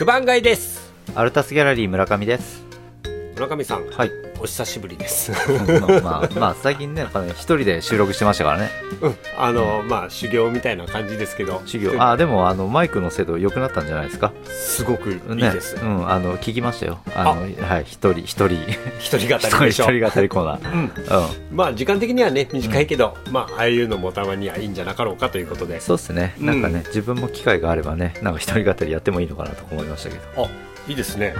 [0.00, 2.64] 九番街ですアルタスギャラリー村上です。
[3.34, 4.29] 村上さんはい。
[4.40, 5.32] お久しぶりです
[5.80, 8.70] まあ、まあ、まあ、最近ね、一人で収録してましたからね。
[9.02, 12.02] うんあのまあ修行みたいな感じですけど修行。
[12.02, 14.32] あ、でも、あの、マイクの精度良くなったんじゃないですか？
[14.44, 15.50] すごくいいね。
[15.50, 17.00] です、うん、あの、聞きましたよ。
[17.14, 18.48] あの、はい、一人、一人、
[18.98, 20.72] 一人語りでしょ 一人語りコーナー。
[20.72, 21.56] うんうん。
[21.56, 26.34] まあ時間的にはね短いけど、まあああいうのもたまにはいいんじゃなかろうかということでそうっすね。
[26.40, 31.34] うんなんかね、自分も機会があればね、なんか一人語りやってもいいのかなと思いましたけあいいですね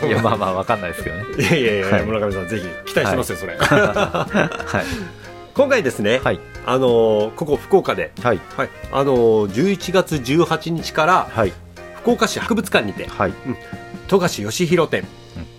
[0.00, 0.06] ど。
[0.06, 1.24] いや、まあまあ、わかんないですけどね。
[1.38, 5.16] いやいやいや、はい村上さんぜひ期待してますよ、それはい。
[5.54, 6.40] 今回ですね、はい。
[6.64, 8.40] あのーここ福岡で、はい。
[8.56, 11.52] はいあのー11月18日からはい。
[11.96, 13.32] 福岡市博物館にてはい。
[14.06, 15.06] 富樫義弘展、うん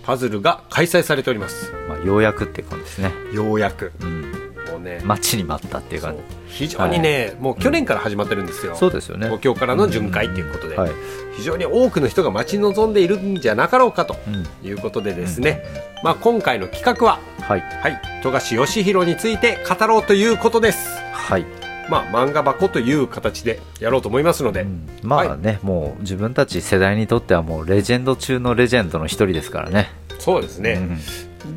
[0.04, 3.12] パズルが開催されておりますまあ、ようやくっていう感じですね。
[3.34, 4.22] ようやくうん。
[4.70, 6.16] もうね、待ちに待ったっていう感
[6.58, 8.80] 非常にね、もう去年から始まってるんですよ、じ。
[8.80, 9.26] そうですよね。
[9.26, 10.90] 東京からの巡回ということで、はい。
[11.36, 14.30] 非常に多くの人が待ち望んでいるんじゃなかろうかとう
[14.66, 14.68] ん。
[14.68, 15.62] いうことでですね、
[16.02, 17.60] まあ、今回の企画は、はい。
[17.60, 20.98] はい、富樫義弘について語ろうということです。
[21.12, 21.46] はい。
[21.88, 29.88] まあ、漫画箱という形でやろうと思いますので、うんまあね、もう自分たち世代にとってはもうレジェンド中のレジェンドの一人ですからね。
[30.18, 30.98] そうですね、うん。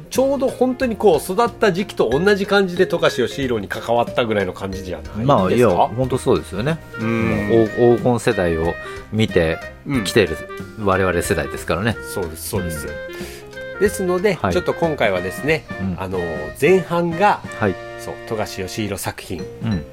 [0.09, 5.23] ちょうど本当にこう育った時期と同じ感じで富樫義弘に関わったぐらいの感じじゃないですか？
[5.25, 6.79] まあいや本当そうですよね。
[6.99, 7.67] うん。
[7.67, 8.73] 黄黄金世代を
[9.11, 10.03] 見てうん。
[10.03, 10.37] きている
[10.79, 11.97] 我々世代ですからね。
[12.13, 12.87] そうですそうです、
[13.79, 14.53] ですので、はい。
[14.53, 15.95] ちょっと今回はですね、うん。
[15.99, 16.19] あの
[16.61, 17.75] 前半がはい。
[17.99, 19.43] そう富樫義弘作品。
[19.63, 19.83] うん。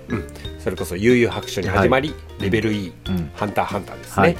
[0.61, 3.31] それこそ悠々白書に始まり、レベル E、うん。
[3.35, 4.37] ハンターハンターですね、はい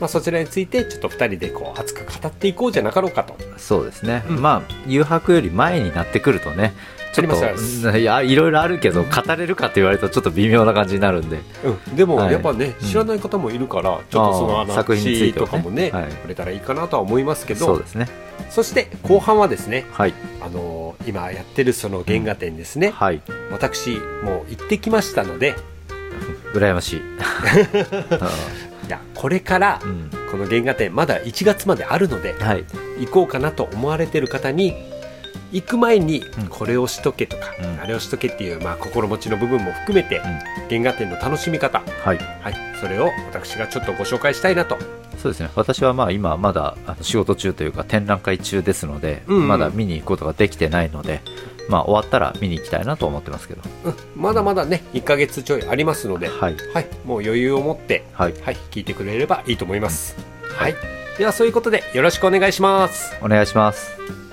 [0.00, 4.24] まあ、そちらについてちょっと2人でこう熱く語っていこうじゃなかろうかとそうですね。
[4.28, 6.72] うんまあ誘白より前になってくるとね。
[7.12, 11.40] ちょっといやいろいろあるけど語れるかって言われるとちょっと微妙な感じになるんで。
[11.64, 18.08] うん、でもはいやっぱね、うん知らない方もいるからちょっとその話とかもねはい触れたらいいかなとは思いますけどそうですね。
[18.48, 20.14] そして後半はですね、はい。
[20.40, 23.22] あのー今やってるその原画展ですね、はい。
[23.50, 23.90] 私
[24.22, 25.56] もう行ってきましたので
[26.54, 27.02] 羨ましい。
[28.90, 30.10] いやこれからうん。
[30.32, 32.64] この原画展まだ1月まであるのではい。
[32.98, 34.74] 行こうかなと思われてる方に
[35.52, 36.46] 行く前にうん。
[36.48, 37.80] これをしとけとか、うん。
[37.80, 40.20] あれをしとけっていう、まあ、心持ちの部分も含めて、
[40.68, 42.18] 原画展の楽しみ方、はい。
[42.18, 44.76] はい、それを私がちょっとご紹介したいなと。
[45.18, 45.50] そうですね。
[45.56, 49.48] 私はまあ今まだ仕事中というか展覧会中ですので、うんうん。
[49.48, 51.20] まだ見に行くことができてないので、
[51.70, 53.62] まあ、終わったら見に行きたいなと思ってますけど。
[53.84, 56.56] うんまだまだね1ヶ月ちょいありますので、はい。
[56.74, 58.34] はいもう余裕を持って、はい。
[58.42, 60.16] はい、聞いてくれればいいと思います、
[60.56, 60.74] はい、
[61.18, 63.16] ではそういうことでよろしくお願いします。
[63.22, 64.29] お願いします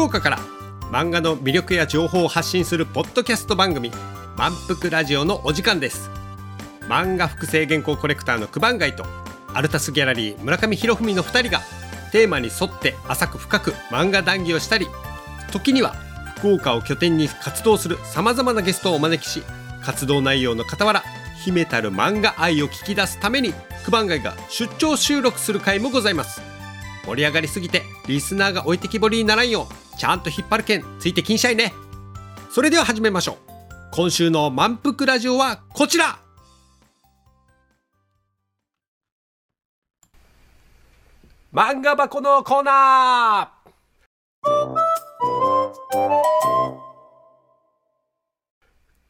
[0.00, 0.38] 福岡から
[0.90, 3.92] 漫画の魅力や情報を発信するポッドキャスト番組
[4.34, 6.08] 「満腹ラジオ」のお時間です。
[6.88, 9.04] 漫画複製原稿コレクターの九番街と
[9.52, 11.60] アルタスギャラリー村上博文の2人が
[12.12, 14.88] テーマに沿って浅く深く漫画談義をしたり
[15.52, 15.94] 時には
[16.38, 19.42] 福岡を拠点に活動するさまざまなゲストをお招きし
[19.82, 21.04] 活動内容の傍ら
[21.44, 23.52] 秘めたる漫画愛を聞き出すために
[23.84, 26.40] 九番街が出張収録する回もございます。
[27.06, 31.74] 盛り上がりすぎてリスナーが置いてきぼりにならんようちゃんと引っ張るけんついてきんしゃいね。
[32.50, 33.36] それでは始めましょう。
[33.92, 36.18] 今週の満腹ラジオはこちら。
[41.52, 43.60] 漫画箱のコーナー。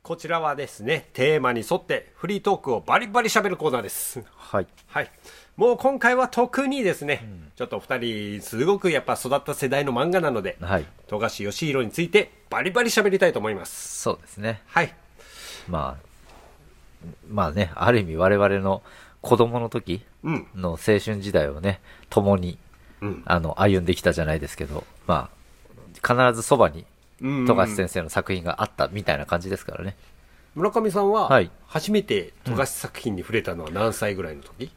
[0.02, 4.24] こちらはですねテーマに沿ってフリートークをバリバリ喋るコーナーです。
[4.36, 4.66] はい。
[4.88, 5.10] はい。
[5.56, 7.24] もう今回は特にですね、
[7.60, 14.00] ちょっと二人、すごくやっぱ育った世代の漫画なので、はい富樫義弘についてバリバリ喋りたいと思います。
[14.00, 14.94] そうですねはい。
[15.68, 18.82] まあまあねある意味我々の
[19.20, 20.46] 子供の時うん。
[20.56, 22.56] の青春時代をね共に
[23.02, 23.22] うん。
[23.26, 25.28] あの歩んできたじゃないですけどま
[26.02, 26.86] あ必ずそばに
[27.20, 29.96] うん富樫先生の作品があったみたいな感じですからね
[30.54, 34.72] 村上さんは、はい初めて富樫作品に触れたのは何歳ぐらいの時、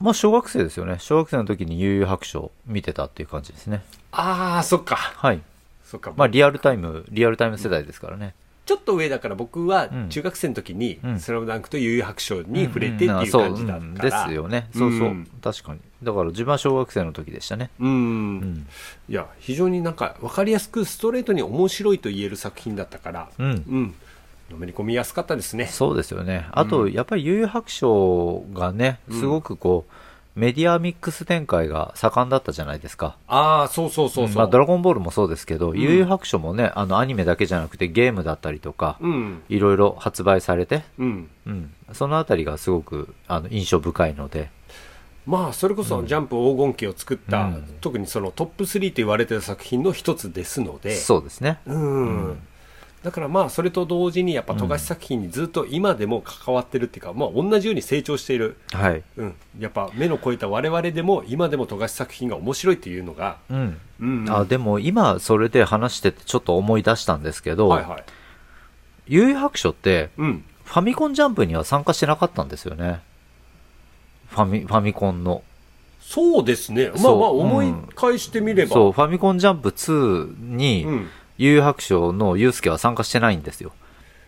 [0.00, 0.96] まあ小学生ですよね。
[0.98, 3.82] 小学生の時に悠々白書を見てたっていう感じですね。
[4.12, 4.96] ああ、そっか。
[4.96, 5.40] はい。
[5.84, 6.12] そっか。
[6.16, 8.34] まあリアルタイムリアルタイム世代ですからね。
[8.66, 10.08] ちょっと上だから僕はうん。
[10.08, 13.88] 中学生の時にうん「スラムダンクと悠々白書に触れてっていう感じだうん。
[13.90, 14.68] うんから、ですよね。
[14.72, 15.80] そうそう、うん確かに。
[16.02, 17.70] だから自分は小学生の時でしたね。
[17.78, 17.92] うん、う
[18.44, 18.66] ん。
[19.08, 23.46] いや非常になんか分かりやすくストレートに面白いと言える作品だったから、うん。
[23.46, 23.94] うん、
[24.50, 25.66] のめり込みやすかったですね。
[25.66, 26.46] そうですよね。
[26.52, 29.92] あと、やっぱり悠々白書がねすごくこう、
[30.34, 33.16] メディアミックス展開が盛んだったじゃないですか。
[33.28, 35.78] ああそうそうそうそう、まあ、ドラゴンボールもそうですけど、ん。
[35.78, 39.42] 悠々白書もね、あの、アニメだけじゃなくてゲームだったりとか、うん。
[39.48, 41.30] いろいろ発売されて、うん。
[41.46, 41.72] うん。
[41.92, 44.50] そのあたりがすごく、あの、印象深いので、
[45.26, 47.64] まあそれこそジャンプ黄金期を作った、うん。
[47.80, 50.96] 特にそのトップ3と言われてる作品の一つですので。
[50.96, 51.60] そうですね。
[51.64, 52.38] うん、
[53.04, 59.02] だからまあそれと同時にやっぱ富樫作品にずっと今でも関わってるっていうか、まあ同じように成長している、はい。
[59.18, 63.80] うん、やっぱ目の超えた我々でも今でも富樫作品が面白いっていうのが、うん。
[64.00, 68.04] うんあ、でも今それで話しててちょっと思い出したんですけど、はいはい、
[69.06, 73.02] 悠々白書って、うん、ファミコンジャンプには参加してなかったんですよね。
[74.30, 75.42] ファミ、ファミコンの。
[76.00, 76.90] そうですね。
[77.02, 81.08] まあまあ思い返してみれば、そう、ファミコンジャンプ2に、うん
[81.38, 83.72] 悠々白書のユースケは参加してないんですよ。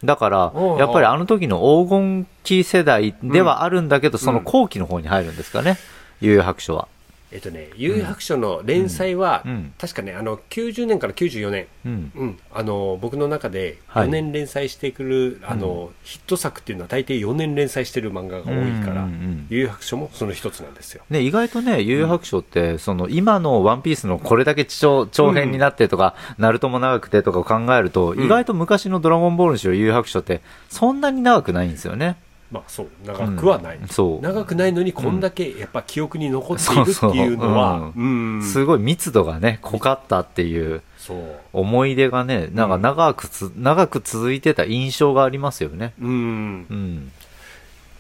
[0.04, 5.78] だからやっぱりあの時の黄金期世代ではあるんだけど、その後期の方に入るんですかね、
[6.20, 6.88] 悠々白書は。
[7.36, 9.50] えっとね、悠々白書の連載は、うん。
[9.50, 9.74] うん。
[9.76, 12.12] 確かね、あの90年から94年、うん。
[12.14, 14.08] うん、あの僕の中ではい。
[14.08, 21.02] 4年連載してくる、あのヒット作っていうのは大抵4年連載してる漫画が多いから、うんうんうん悠々白書もその一つなんですよ。
[21.10, 28.24] ね、意外とね、悠々白書って、その、今のワンピースのこれだけ長長編になってとか、ナルトも長くてとか考えると、ん。
[28.24, 32.16] 意外と昔のドラゴンボールにしろ悠々白書って、そんなに長くないんですよね。
[32.50, 33.76] まあそう、長くはない。
[33.76, 34.20] うんそう。
[34.20, 37.92] 長くないのに、こんだけやっぱ記憶に残っているっていうのは、
[38.42, 40.82] すごい密度がね、濃かったっていう。
[41.52, 45.92] 思い出がね、なんか長くつ、長く続いてた印象がありますよね。
[46.00, 46.66] うん。
[46.68, 46.74] う。
[46.74, 47.12] ん。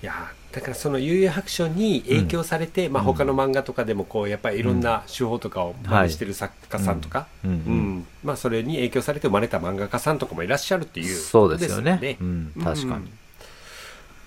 [0.02, 0.12] いや
[0.52, 7.50] だからその悠々白書に影響されて、まあ他の漫画とかでもこうやっぱりいろんな手法とかを真似してる作家さんとか、うん。
[7.50, 7.56] うん。
[7.56, 8.06] うん。
[8.24, 11.98] まあそれに影響されて生まれた漫画家さんとかもいらっしゃるっていうそうですよね。
[12.00, 13.10] ですのうん、確かに。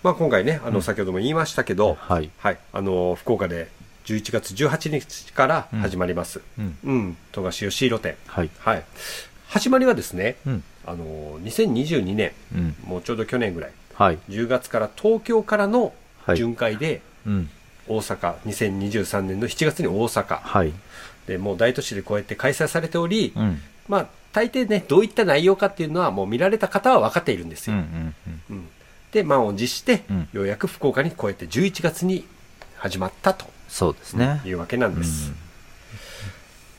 [0.03, 2.29] うんまあ今回ねあの先ほども言いましたけど、はい。
[2.37, 3.67] はいあの福岡で
[4.05, 6.77] 11月18日から始まります、うん。
[6.83, 8.49] うん富樫義弘展はい。
[8.59, 8.83] はい
[9.49, 10.63] 始まりはですね、うん。
[10.85, 12.75] あの2022年うん。
[12.85, 14.19] もうちょうど去年ぐらいはい。
[14.29, 15.93] 10月から東京からの
[16.23, 17.49] はい巡回で、うん。
[17.87, 20.73] 大阪2023年の7月に大阪はい。
[21.27, 23.61] でもう大都市でこうやって開催されており、うん。
[23.87, 28.13] まあ大抵ねどういった内容かっていうのはもう見られた方は分かっているんですよ、うん。
[28.49, 28.55] うん。
[28.57, 28.67] うん
[29.11, 30.29] で満を持して、うん。
[30.33, 32.25] ようやく福岡にこうやって11月に
[32.77, 34.41] 始まったとそうですね。
[34.45, 35.31] いうわけなんです、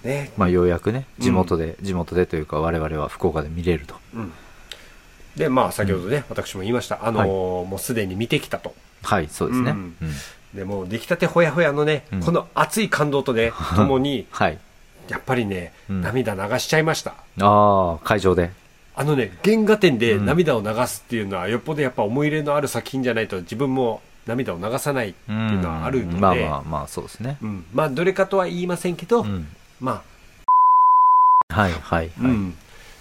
[0.03, 0.33] ね。
[0.37, 3.95] まあ、ようやくね、地元で、地元でというか、我々は福岡で見れると。
[4.15, 4.33] うん。
[5.37, 7.07] でまあ先ほどね、私も言いました。
[7.07, 8.75] あのーもうすでに見てきたと。
[9.03, 9.71] はい、そうですね。
[9.71, 9.83] ううん。
[9.83, 9.97] ん。
[10.55, 12.21] でもう出来たてほやほやのね、うん。
[12.21, 14.59] この熱い感動とね ともにはい。
[15.09, 16.03] やっぱりね、うん。
[16.03, 17.13] 涙流しちゃいました。
[17.41, 18.51] ああ、会場で。
[19.01, 27.39] あのね、原画展でうん涙を流すっていうのは、よっぽどやっぱ思い入れのある作品じゃないと自分も涙を流さないっていうのはあるので、まあまあまあ、そうですね。
[27.41, 29.49] うんまあどれかとは言いませんけど、うん。
[29.81, 30.03] ま
[31.49, 32.55] はい、はい、あ、うん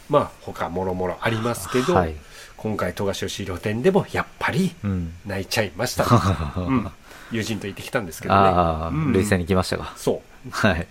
[0.09, 2.15] まあ他もろもろありますけど、はい。
[2.55, 5.13] 今回富樫義弘展でもやっぱりうん。
[5.25, 6.05] 泣いちゃいました、
[6.55, 6.89] うん
[7.33, 9.13] 友人と行ってきたんですけどね。
[9.13, 9.93] 冷静に来ましたか。
[9.97, 10.49] そう。
[10.49, 10.87] はい。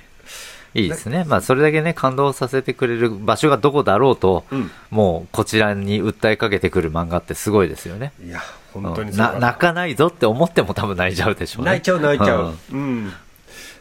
[0.75, 1.25] いいですね。
[1.27, 4.71] まあ、それだけね、感動させてくれる場所がどこだろうと、うん。
[4.91, 8.13] もう、こちらに訴えかけてくる漫画ってすごいですよね。
[8.25, 8.41] いや、
[8.73, 11.73] 本当にな泣かないぞって思っても多分泣いちゃうでしょうね。
[11.73, 12.49] 泣いちゃう泣いちゃう。
[12.51, 13.13] んうん。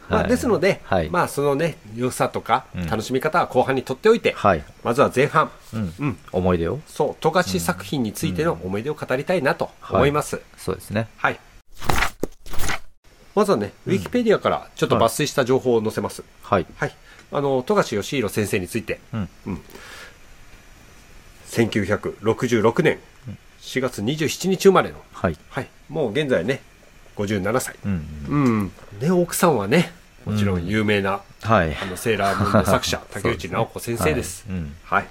[0.08, 4.64] まあ、はいですので、はいまあそのね、良さとかうん楽しみ方は後半にとっておいて、はい。
[4.82, 5.94] まずは前半、うん。
[5.98, 10.40] うん、思い出をそう、富樫作品についての思い出を語りたいなと思います。
[10.56, 11.08] そうですね。
[11.18, 11.38] はい。
[13.38, 16.24] まずはね、ウィキペディアからちょっと抜粋した情報を載せます。
[16.42, 16.66] はい。
[16.74, 16.96] はい。
[17.30, 19.28] あの、富樫義弘先生について、うん。
[21.46, 22.98] 1966年
[23.60, 25.36] 4月27日生まれの、はい。
[25.50, 25.68] はい。
[25.88, 26.62] もう現在ね、
[27.14, 27.76] 57歳。
[27.84, 28.06] うん。
[28.28, 28.72] うん。
[29.00, 29.92] ね、奥さんはね、
[30.24, 31.76] もちろん有名な、はい。
[31.80, 34.46] あの、セーラームーンの作者、 竹内直子先生です。
[34.48, 34.76] はいうん。
[34.82, 35.06] はい。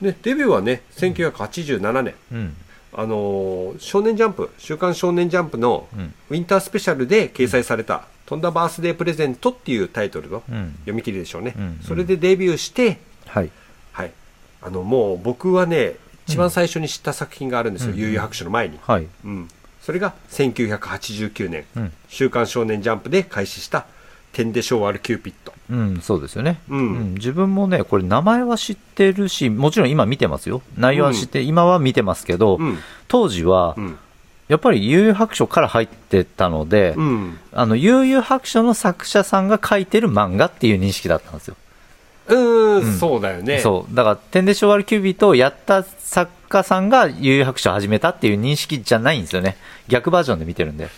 [0.00, 2.14] で、デビューはね、1987年。
[2.32, 2.56] うん。
[2.92, 10.72] あのー少年ジャンプ、週刊少年ジャンプのうんウィンタースペシャルで掲載された、とんだバースデープレゼントっていうタイトルのうん。
[10.80, 11.54] 読み切りでしょうね。
[11.56, 13.50] うんそれでデビューして、はい。
[13.92, 14.12] はい。
[14.62, 18.78] あの、もう僕はね、一番最初に知った作品があるんですよ、うん悠々白書の前に。
[18.82, 19.06] はい。
[19.24, 19.48] うん。
[19.82, 21.92] それが1989年、うん。
[22.08, 23.86] 週刊少年ジャンプで開始した、
[24.38, 26.60] 天でショーワルキューピッドうん、そうですよね。
[26.70, 30.62] うんうん自分もね、これ名前は知ってるし、もちろん今見てますよ。
[30.78, 32.78] 内容は知って、今は見てますけど、うん
[33.08, 33.98] 当時はう、ん
[34.48, 41.56] やっぱり悠々白書から入ってたので、うんあの、悠々白書の作者さんが書いてる漫画っていう認識だったんですよ。
[42.28, 43.94] うーんうんそうだよねそう。
[43.94, 49.56] だから、天でショワルキュービットをやった作家さんが悠々白書を始めたっていう認識じゃないんですよね。
[49.88, 50.88] 逆バージョンで見てるんで。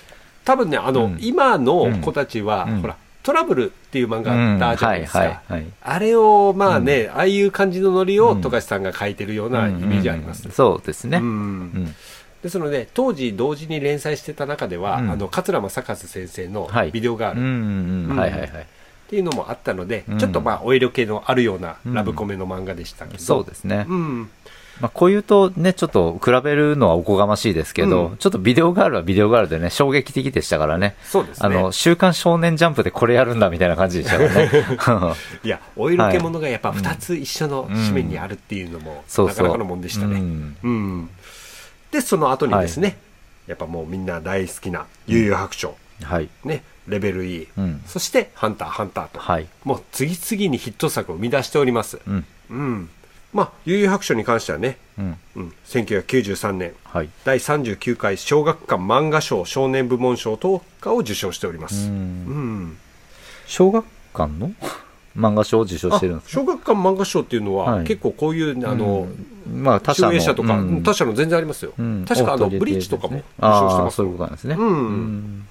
[0.44, 5.42] 多分ねあの、うん今の子たちは、うんほらトラブルっていう漫画あったじゃないですか。
[5.82, 11.20] あれをまあね、ああいう感じのノリを富樫さんが書いてるようなイメージあります、うんそうですね。
[12.42, 15.10] ですので当時同時に連載してた中では、うん。
[15.10, 16.90] あの桂正和先生のはい。
[16.90, 18.10] ビデオガールっうんうん。
[18.12, 18.16] うん。
[18.16, 18.66] はいはいはい。
[19.08, 20.18] ていうのもあったので、うん。
[20.18, 23.84] ちょっとまあお色気のあるようなラブコメの漫画でしたけど、そうですね。
[23.88, 24.30] うん
[24.80, 30.96] まあ、こういうとね、ちょっと比べるのはおこがましいですけど、うんちょっとビデオガールはビデオガールでね、衝撃的でしたからね。
[31.04, 35.16] そうですねあの、週刊少年ジャンプでこれやるんだみたいな感じでしたからね。
[35.44, 39.04] いやお色気ものがやっぱ2つ一緒の紙面にあるっていうのも。
[39.16, 40.20] なかなかのもんでしたね、
[41.90, 42.98] でその後にですね、
[43.46, 46.28] やっぱもうみんな大好きな悠々白書、はい。
[46.44, 47.82] ね、レベル E、うん。
[47.86, 49.46] そしてハンターハンターと、はい。
[49.64, 52.00] もう次々にヒット作を生み出しております。
[52.06, 52.24] うん。
[52.50, 52.90] うん。
[53.32, 55.16] まあ、悠々白書に関してはね、うん。
[55.36, 57.08] うん、1993年、はい。
[57.24, 61.88] 第39回小学館漫画賞少年部門賞等価を受賞しておりまうす。
[61.88, 61.90] ん。
[61.90, 62.76] うん。
[63.46, 63.84] 小学
[64.14, 64.50] 館の？
[65.16, 66.40] 漫画賞を受賞あしてるんですか？
[66.40, 67.84] 小学館漫画賞っていうのは、はい。
[67.84, 69.08] 結構こういう、あの、
[69.52, 70.82] まあ、他社とか、うん。
[70.82, 71.72] 他社の全然ありますよ。
[71.78, 72.04] うん。
[72.06, 73.96] 確かあの、ブリッジとかも受賞してます。
[73.96, 74.54] そういうことなんですね。
[74.58, 74.66] うん。
[74.68, 75.46] うん。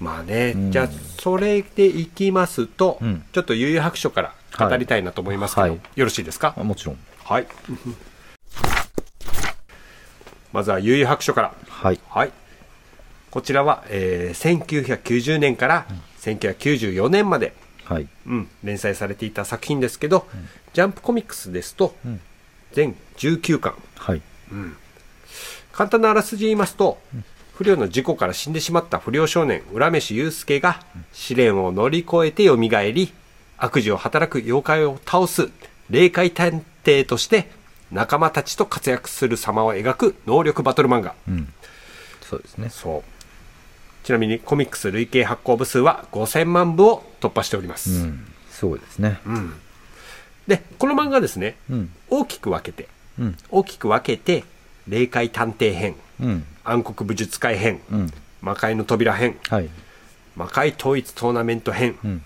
[0.00, 0.72] まあね、うん。
[0.72, 0.88] じゃあ、
[1.20, 3.22] それでいきますと、うん。
[3.32, 4.34] ちょっと悠々白書から
[4.68, 5.80] 語りたいなと思いますけど、はい。
[5.94, 6.54] よろしいですか？
[6.58, 6.96] あもちろん。
[7.24, 7.46] はい。
[10.52, 11.54] まずは悠々白書から。
[11.68, 12.00] はい。
[12.08, 12.32] はい。
[13.30, 15.86] こちらは、えー1990年から
[16.20, 18.08] 1994年まで、はい。
[18.26, 20.26] うん、連載されていた作品ですけど、
[20.72, 22.20] ジャンプコミックスですと、ん
[22.72, 23.74] 全19巻。
[23.96, 24.22] はい。
[25.72, 26.98] 簡単なあらすじ言いますと、
[27.54, 33.12] 不良の事故から死んでしまった不良少年、浦飯祐介が試練を乗り越えて蘇り、
[33.56, 35.50] 悪事を働く妖怪を倒す
[35.88, 37.50] 霊界探偵として
[37.90, 41.14] 仲間たちと活躍する様を描く能力バトル漫画。
[41.28, 41.52] うん。
[42.22, 42.70] そうですね。
[42.70, 43.02] そう。
[44.04, 47.90] ちなみにコミックス累計発行部数は5000万部を突破しております。
[47.90, 48.32] うん。
[48.50, 49.20] すごいですね。
[50.46, 51.92] で、この漫画はですね、うん。
[52.08, 53.36] 大きく分けて、うん。
[53.50, 54.44] 大きく分けて、
[54.88, 56.44] 霊界探偵編、うん。
[56.64, 58.12] 暗黒武術会編、うん。
[58.40, 59.68] 魔界の扉編、はい。
[60.34, 62.22] 魔界統一トーナメント編、うん。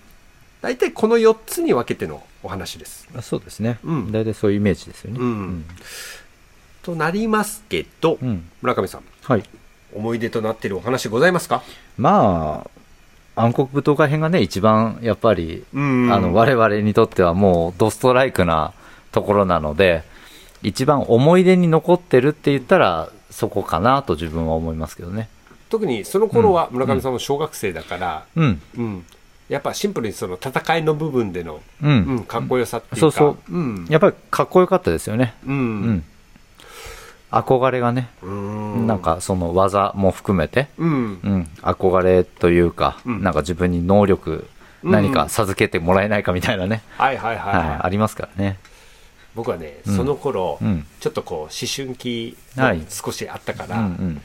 [0.61, 3.07] 大体この4つに分けてのお話です。
[3.15, 3.79] あそうですね。
[3.83, 5.19] うん大体そういうイメージですよね。
[5.19, 5.65] うん
[6.83, 9.43] となりますけど、うん村上さん、はい。
[9.93, 11.63] 思い出となっているお話ございますか？
[11.97, 12.67] ま
[13.35, 18.73] あ、暗黒舞踏会編がね、一番やっぱり、うんあの、我々にとってはもうドストライクな
[19.11, 20.03] ところなので、
[20.61, 25.29] 一番思い出に残ってるって言ったら、そこかなと自分は思いますけどね。
[25.69, 28.61] 特にその頃は村上さんも小学生だから、うん。
[28.77, 29.05] うん
[29.49, 31.87] やっぱシンプルにその戦いの部分での、う。
[31.87, 33.53] うんん、かっこよさっていうか、そうそう。
[33.53, 33.85] うん。
[33.89, 35.35] やっぱりかっこよかったですよね。
[35.45, 35.89] ううん。
[35.91, 36.03] ん。
[37.31, 38.87] 憧れがね、うん。
[38.87, 41.19] なんかその技も含めて、うん。
[41.23, 43.23] うん、憧れというか、うん。
[43.23, 44.47] なんか自分に能力、
[44.83, 48.59] 何か授けてもらえないかみたいなね、はいはいはい、はい、はいありますからね。
[49.35, 49.95] 僕はね、うん。
[49.95, 50.85] その頃、うん。
[50.99, 52.85] ちょっとこう思春期はい。
[52.89, 54.21] 少しあったかうら、ん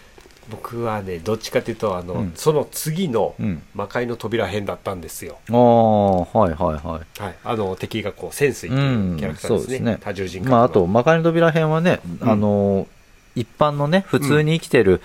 [0.51, 2.33] 僕はねどっちかというとあの、うん。
[2.35, 3.63] その次のうん。
[3.75, 5.55] 魔界の扉編だったんですよ、うん。
[5.55, 7.23] ああ、はいはいはい。
[7.23, 9.99] はい、あの敵がこう潜水というキャラクターですね,、そうですね。
[10.01, 12.31] 多重人格の、まあ、あと、魔界の扉編はね、うん。
[12.31, 12.87] あの、
[13.35, 15.01] 一般のね、普通に生きてる、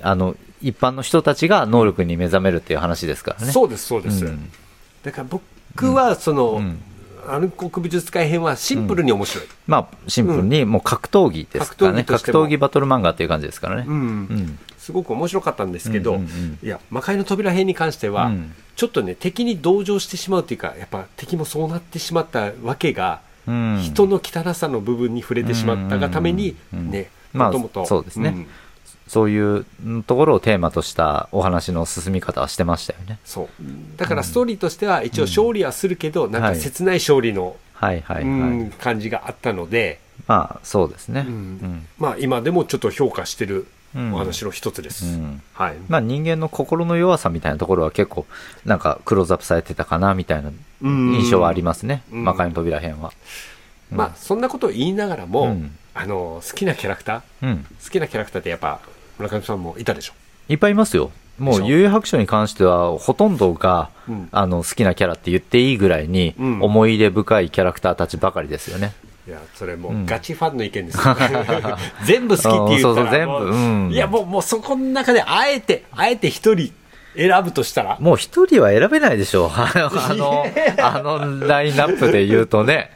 [0.00, 3.52] あの、一般の人たちが能力に目覚めるっていう話ですからね。
[3.52, 4.50] そうですそうです、うん。
[5.02, 6.82] だから僕はその、うん。
[7.28, 12.04] 暗黒美術会編はシンプルに面白い、まあ、シンプルにもう格闘技ですからね。
[12.04, 12.44] 格格闘技としても。
[12.44, 13.84] 闘技バトル漫画っていう感じですからね。
[13.86, 13.94] うん。
[13.94, 14.58] うん。
[14.86, 16.58] すごく面白かったんですけど、うんうんうん。
[16.62, 18.54] いや魔界の扉編に関しては、うん。
[18.76, 23.80] ちょっとね敵に同情してしまうというかやっぱ敵もそうなってしまったわけが、うん。
[23.82, 26.90] 人の汚さの部分に触れてしまったがために、うんうんうん。
[26.92, 28.46] ねまあもともとそうですね。
[29.08, 29.66] そういう
[30.06, 33.18] ところをテーマとしたお話の進み方はしてましたよね。
[33.24, 33.48] そう。
[33.96, 36.60] だからストーリーとしては一応勝利はするけど、なんかはい。
[36.60, 41.24] 切ない勝利の、はいはい感じがあったので、まあ、そうですね。
[41.26, 41.34] うん。
[41.34, 41.86] うん。
[41.98, 45.42] まあ今でもちょっと評価してるうんお話の一つです、うん。
[45.54, 48.26] はい、まあ人間の心の弱さみたいなところは結構
[48.64, 50.50] なんかクローズアップされてたかなみたいな
[50.82, 51.14] うん。
[51.14, 52.02] 印象はありますね。
[52.12, 52.24] うん。
[52.24, 53.12] 魔界の扉編は。
[53.90, 53.98] うん。
[53.98, 55.76] まあそんなことを言いながらも、うん。
[55.94, 57.66] あの好きなキャラクターうん。
[57.82, 58.80] 好きなキャラクターってやっぱ
[59.18, 60.12] 村上さんもいたでしょ？
[60.48, 61.10] いっぱいいますよ。
[61.38, 61.66] もう、でしょ？
[61.68, 64.28] 悠々白書に関しては、ほとんどが、うん。
[64.30, 66.62] あの、好きなキャラって言っていいぐらいに、うん。
[66.62, 68.92] 思い入れ深いキャラクターたちばかりですよね。
[69.26, 70.02] いやそれもうん。
[70.04, 71.16] うガチファンの意見ですよ、
[72.04, 72.70] 全部好きって言ったら。
[72.70, 73.32] うんそうそう全部。
[73.32, 73.90] もううん。
[73.92, 76.72] いやもうもうそこの中であえてあえて一人
[77.16, 77.96] 選ぶとしたら。
[77.98, 79.50] もう一人は選べないでしょう。
[79.50, 79.72] あ
[80.14, 80.44] の、
[80.78, 82.90] あの、ラインナップで言うとね。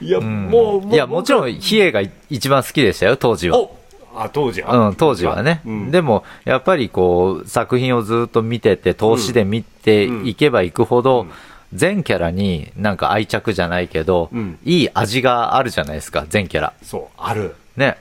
[0.00, 0.48] いや、うん。
[0.50, 3.58] もういや、もちろん、比叡が一番好きでしたよ、当時は。
[3.58, 3.76] お
[4.12, 5.60] あ当時は、うん、当時はね。
[5.64, 5.90] うん。
[5.92, 11.30] でも、やっぱりこう、作品をずっと見てて、投資で見ていけばいくほど、うん
[11.72, 16.72] 全キャラになんか愛着じゃないけど、うんいい味があるじゃないですか、全キャラ。
[16.82, 17.96] そうあるね。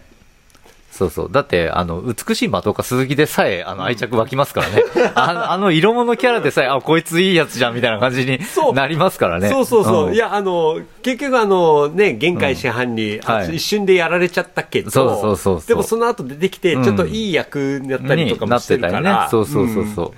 [0.92, 1.32] そうそう。
[1.32, 4.84] だって、あの、美しい的岡鈴木でさえ、あの、愛着湧きますからね。
[5.16, 9.48] あ あの、色物キャラでさえ、あ、こいついいやつじゃん、みたいな感じにそうなりますからね。
[9.48, 19.46] そうそうそう、んいやあの結局あのね限界師範に、あはい一瞬でやられちゃったけどそうそうそうでもその後出てきてうんちょっといい役だったりとかもしてるから、になってたりね。
[19.46, 20.12] そうそうそうそう。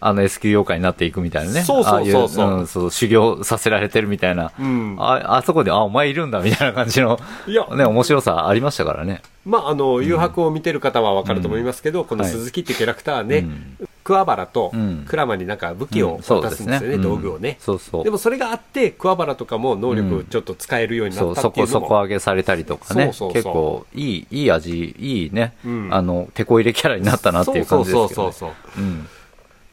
[0.00, 1.62] あの S 級妖怪になっていくみたいなね。
[1.62, 4.52] そうそうそうそうああいんそう修行させられてるみたいな。
[4.58, 9.22] うんああそこで、あ、お前いるんだみたいな感じの、いやね、面白さありましたからね。
[9.44, 17.56] まああの誘白を見てる方は分かると思いますけど、このはい鈴木っていうキャラクターはね、うん桑原とうん鞍馬になんか武器をうんそう渡すんですよね、うん道具をね。
[17.58, 18.04] そうそう。
[18.04, 23.04] でもそれがあって、桑原とかも能力をちょっと使えるようになそう、ったそこ、っていうのも、底上げされたりとかね。
[23.04, 28.28] そうそうそう結構、いい、いい味、いいね、うんあの、手こ入れキャラになったなっていう感じですけど、ね。
[28.28, 29.08] そうそうそうそううん。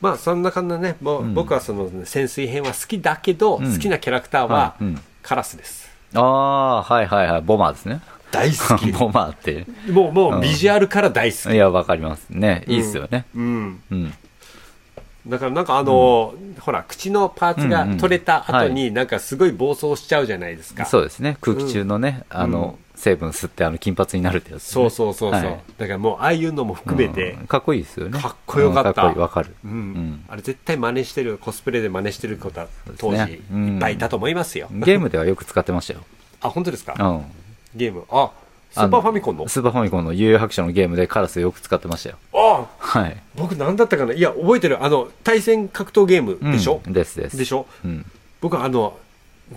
[0.01, 5.89] まあそんな感じでね、もううん僕はその潜水編は好きだけど、うん好きなキャラクターははいうんカラスです。
[6.15, 8.01] ああ、はいはいはい、ボマーですね。
[8.31, 8.91] 大好き。
[8.93, 9.65] ボマーって。
[9.91, 11.53] もう、もうビジュアルから大好き。
[11.53, 12.63] いや、わかりますね。
[12.67, 13.25] いいっすよね。
[13.35, 13.81] うん。
[13.91, 14.13] うん。
[15.27, 20.85] だからなんかあの、ほら、口のパーツが取れた後になんかすごい暴走しちゃうじゃないですか。
[20.85, 21.37] そうですね。
[21.41, 24.71] 空気中のね、あの、成分吸って、あの、金髪になるってやつ、ね。
[24.71, 25.59] そうそうそうそう、はい。
[25.77, 27.47] だからもうああいうのも含めて、うん。
[27.47, 28.19] かっこいいですよね。
[28.19, 28.89] かっこよかった。
[28.89, 29.55] うんかっこいい、わかる。
[29.65, 29.71] うん。
[29.71, 30.25] ん。
[30.29, 32.67] あれ絶対真似してるコスプレで真似してる方
[32.97, 36.01] 当時いっぱいいたと思いますよ、ゲームではよく使ってましたよ。
[36.41, 37.25] あ本当ですか、うん。
[37.75, 38.05] ゲーム。
[38.09, 38.31] あ
[38.71, 39.49] スーパーファミコンの？
[39.49, 42.17] スーパーファミコンの悠々白書のゲームでカラスよく使ってましたよ。
[42.33, 43.17] あはい。
[43.35, 44.13] 僕なんだったかな？
[44.13, 44.83] いや覚えてる。
[44.83, 47.35] あの対戦格闘ゲームでしょ、うんですです。
[47.37, 47.65] でしょ？
[47.83, 48.05] うん。
[48.39, 48.97] 僕あの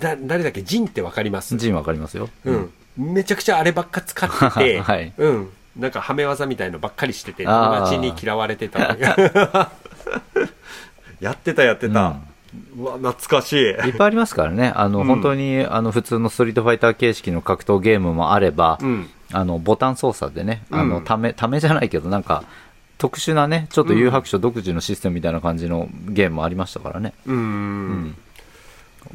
[0.00, 0.62] だ誰だっけ？
[0.62, 1.56] ジンってわかります？
[1.56, 2.28] ジンわかりますよ。
[2.44, 5.12] うん、めちゃくちゃあればっか使ってて、 はい。
[5.16, 8.96] うん、なんかはめ技みたいのばっかりしてて友達に嫌われてた
[11.20, 12.16] やってたやってた、
[12.76, 13.56] うわ懐かしい。
[13.56, 14.72] いっぱいありますからね。
[14.74, 15.06] あの、うん。
[15.06, 19.08] 本当に、あの、普通のストリートファイター形式の格闘ゲームもあれば、うん。
[19.32, 22.44] あの、ボタン操作でね、あの、うんため、ためじゃないけど、なんか、
[22.98, 27.12] 特殊なね、ちょっと誘白書独自のシステムみたいな感じのゲームもありましたからね。
[27.26, 27.36] うーん。
[27.36, 28.16] うん。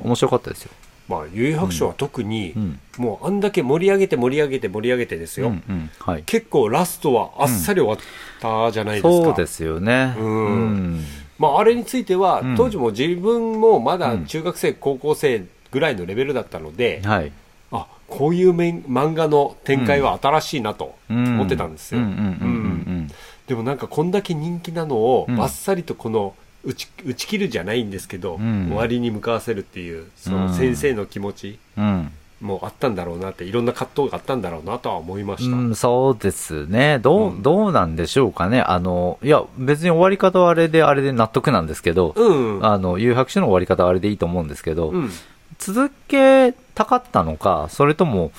[0.02, 0.72] 面白かったですよ。
[1.10, 2.80] まあ幽白書は特に、うん。
[2.98, 5.90] もうあんだけ盛り上げて盛り上げて盛り上げてですよ、うんうん。
[6.00, 6.24] はい。
[6.24, 7.98] 結構ラストはあっさり終わっ
[8.40, 10.16] たじゃないですか、そうですよね。
[10.18, 10.26] うん。
[10.26, 10.50] う
[10.98, 11.06] ん。
[11.40, 12.56] まあ、あれについては、うん。
[12.56, 17.32] 当時も自分もまだうん中学生、高校生ぐらいのレベルだったので、はい。
[17.72, 23.12] あこういうめん漫画の展開は新しいなと思ってたんですよ、うんうんうんうん
[23.46, 25.36] でもなんかこんだけ人気なのをうん。
[25.36, 32.12] バッサリとこの打ち打ち切るじゃないんですけど、うん終わりに向かわせるっていうそうんの先生の気持ちうん。
[32.42, 37.00] うあったんだろうなっていろんな葛藤があったんだろうなとは思いました、うん、そうですね。
[37.00, 38.62] どう、うんどうなんでしょうかね。
[38.62, 45.12] あの、いや、別に終わり方はあれで、あれで納得なんですけど、うんあの、誘白書の終わり方はあれでいいと思うんですけど、うん
[45.58, 48.32] 続けたかったのか、それとも、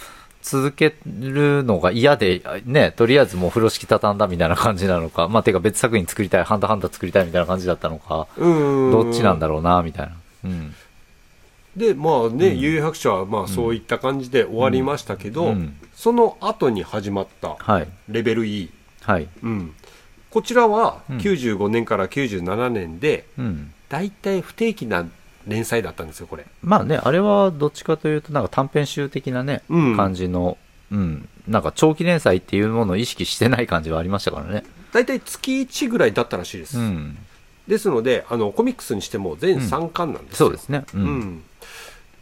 [0.43, 10.13] 続けるのが嫌で、ね、とりあえずもう風呂敷畳んだみたいな感じなのか、まあ、てか別作品作りたい、ハンターハンター作りたいみたいな感じだったのか、うんどっちなんだろうな、みたいな。
[10.45, 10.75] うん。
[11.77, 17.89] でまあね、うん有白書はまあそういった感じで終わりましたけど、うんその後に始まったはい。
[18.09, 18.71] レベル E、
[19.03, 19.29] はい。
[19.43, 19.75] うん、
[20.31, 23.73] こちらはうん95年から97年で、うん。
[23.91, 25.07] だいたい不定期な
[25.51, 26.47] 連載だったんですよこれ。
[26.63, 29.97] まあね、あれはどっちかというと、なんか短編集的なね、うん。
[29.97, 30.57] 感じの、
[30.91, 34.65] うん、なんか長期連載っていうものを意識してない感じはありましたからね。
[34.93, 37.19] だいたい月1ぐらいだったらしいです、うん。
[37.69, 40.85] ですのであのコミックスにしても全3巻なんですよ、そうですね。
[40.95, 40.99] う。
[40.99, 41.19] うん。
[41.19, 41.43] ん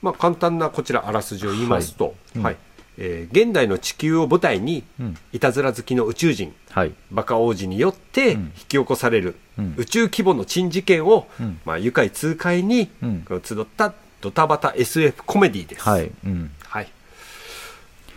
[0.01, 2.43] まあ、簡単なこちらあらすじを言いますと、うん。
[2.43, 2.57] はい
[2.99, 5.17] えー現代の地球を舞台にうん。
[5.33, 6.93] いたずら好きの宇宙人はい。
[7.11, 15.89] バカ王子によってうん引き起こされるうん宇宙規模の珍事件を、うんまあ、愉快痛快にうん集ったドタバタ SF コメディです。
[15.89, 16.11] はい。
[16.27, 16.51] うん。
[16.65, 16.89] はい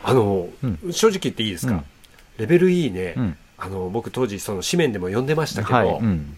[0.04, 0.50] あの、
[0.84, 1.84] う正直言っていいですか、うん
[2.38, 5.88] レベル E ね、うんあの僕当時その紙面でも読んでましたけど、はい。
[6.00, 6.36] うん。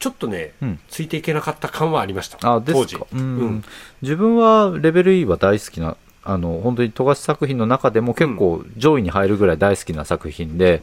[0.00, 3.06] ちょっとね、うんついていけなかった感はありましたあ、で当時すか。
[3.12, 3.20] うん。
[3.20, 3.64] うん
[4.02, 10.82] 自分はレベル E は大好きな、あの、本当に富樫作品の中でも結構上位に入るぐらい大好きな作品で、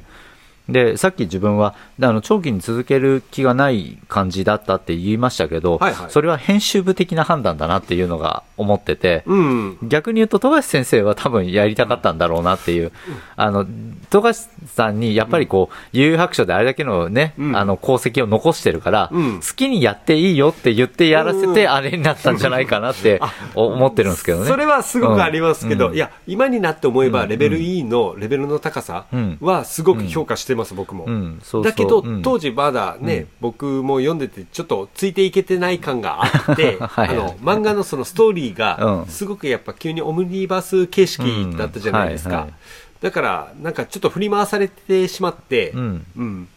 [0.70, 6.12] でさっき自分はあの長期に続ける気がない感じだったって言いましたけど、はいはい。
[6.12, 9.78] それは編集部的な判断だなっていうのが思ってて、うん。
[9.84, 12.92] 逆に言うと富樫先生は多分やりたかったんだろうなっていう、
[13.36, 13.66] あの
[14.10, 17.56] 富樫さんにやっぱりこう悠々白書であれだけのね、うん。
[17.56, 19.40] あの功績を残してるから、うん。
[19.40, 21.54] 好きにやっていいよって言ってやらせうん。
[21.54, 23.22] てあれになったんじゃないかなって
[23.56, 24.48] 思ってるんですけどね。
[24.48, 25.96] それはすごくありますけど、うん。
[25.96, 27.30] いや、今になって思えば、うん。
[27.30, 29.38] レベル E のレベルの高さうん。
[29.40, 31.06] はすごく評価してます、僕も。
[31.06, 31.72] うんそうそう。
[31.72, 32.22] だけど、うん。
[32.22, 33.28] 当時まだね、うん。
[33.40, 39.06] 僕も読んでて、ちょっとついていけてない感があって、 はいあの、漫画のそのストーリーがう、ん。
[39.08, 41.24] すごくやっぱ急にオムニバス形式
[41.58, 42.30] だったじゃないですか。
[42.30, 42.54] うんはいはい。
[43.02, 46.06] だから、なんかちょっと振り回されてしまって、うん。
[46.18, 46.48] うん。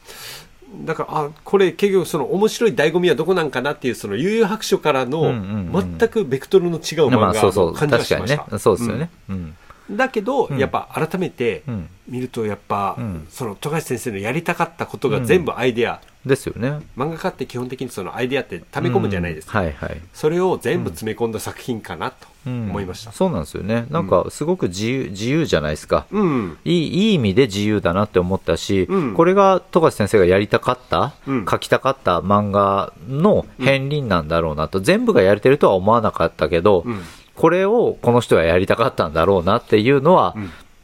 [0.85, 5.99] だから、あ、これ結局その面白い醍醐味はどこなんかなっていう、その悠々白書からのうんうんうん。
[5.99, 7.75] 全くベクトルの違う漫まあそうそう。
[7.75, 8.53] 画の感じが確かにしました。
[8.57, 8.59] ね。
[8.59, 9.11] そうですよね。
[9.29, 9.37] うん。
[9.37, 9.57] うん
[9.97, 16.81] だけど、うんやっぱ改めてうん見ると、やっぱ、うんその富樫先生のやりたかったことが全部アイデア、ですよね。
[16.99, 19.61] 漫画家って基本的にそのアイデアって溜め込むじゃないですか。
[19.61, 20.01] うんはいはい。
[20.13, 23.13] それを全部詰め込んだ作品かなとうん思いました。
[23.13, 23.87] そうなんですよね。
[23.91, 26.07] なんかすごく自由自由じゃないですか。
[26.11, 26.59] うん。
[26.65, 37.01] いいいい意味で自由だなって思ったし、うんこれが富樫先生がやりたかった、うん書きたかった漫画の片鱗なんだろうなと、全部がやれてるとは思わなかったけど、うん。
[37.41, 40.37] これをこの人はやりたかったんだろうなっていうのは、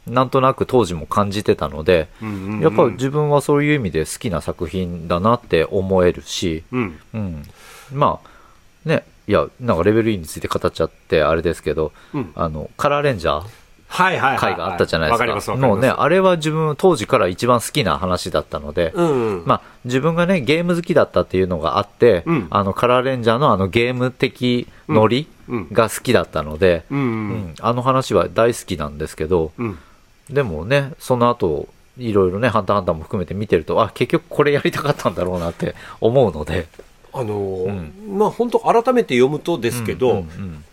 [0.07, 6.99] なんとなく当時も感じてたので、うんうんうんやっぱ自分はそういう意味で好きな作品だなって思えるし、うん。
[7.13, 7.43] うん、
[7.93, 13.45] まあねいやなんかレベル E について語っちゃってあれですけど、うんあのカラーレンジャー？
[13.89, 15.55] 回があったじゃないですか。
[15.55, 19.43] もうね、あれは自分当時から一番好きな話だったので、うん。
[19.45, 26.99] まあ自分がね、ゲーム好きだったっていうのがあって、うんあのカラーレンジャーのあのゲーム的ノリうんが好きだったので、うん。
[26.99, 29.77] ううんんあの話は大好きなんですけど、うん。
[30.29, 36.67] でもね、その後、いろいろね、ハンターハンターも含めて見てると、あ、結局これやりたかったんだろうなって思うので。
[37.13, 40.63] あのーうまあ本当改めて読むとですけど、うんうん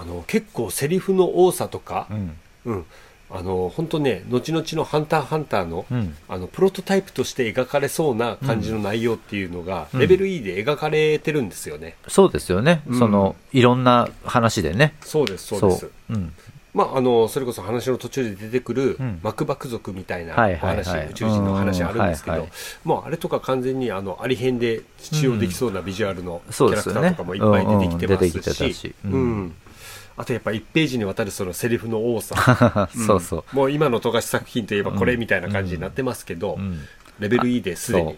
[0.00, 2.86] あの結構セリフの多さとかう、んうん、
[3.30, 6.16] あの本当ね後々の「ハンターハンターの」うん。
[6.28, 10.00] あのプロトタイプとして描かれそうな感じの内容っていうのが、うん。
[10.00, 11.96] レベル E で描かれてるんですよね。
[12.08, 12.98] そうですよね、うん。
[12.98, 14.94] そのいろんな話でね。
[15.00, 15.90] そうですそうです。
[16.10, 16.12] う。
[16.12, 16.32] ん。
[16.74, 19.20] まああのそれこそ話の途中で出てくるうん。
[19.22, 22.48] マクバク族みたいな話、宇宙人の話あるんですけど、
[22.84, 28.94] もうあれとか完全にあのありへんで使用できそうなビジュアルのキャラクターとかもいっぱい出てきてますし。
[29.04, 29.40] ううん。
[29.46, 29.54] ん
[30.18, 32.88] あとやっぱ1ページにわたるそのセリフの多さ。
[32.92, 33.06] ん。
[33.06, 33.56] そうそう。
[33.56, 36.80] もう今の富樫作品といえばこれみたいな感じになってますけど、うん。
[37.20, 38.16] レベル E ですでに。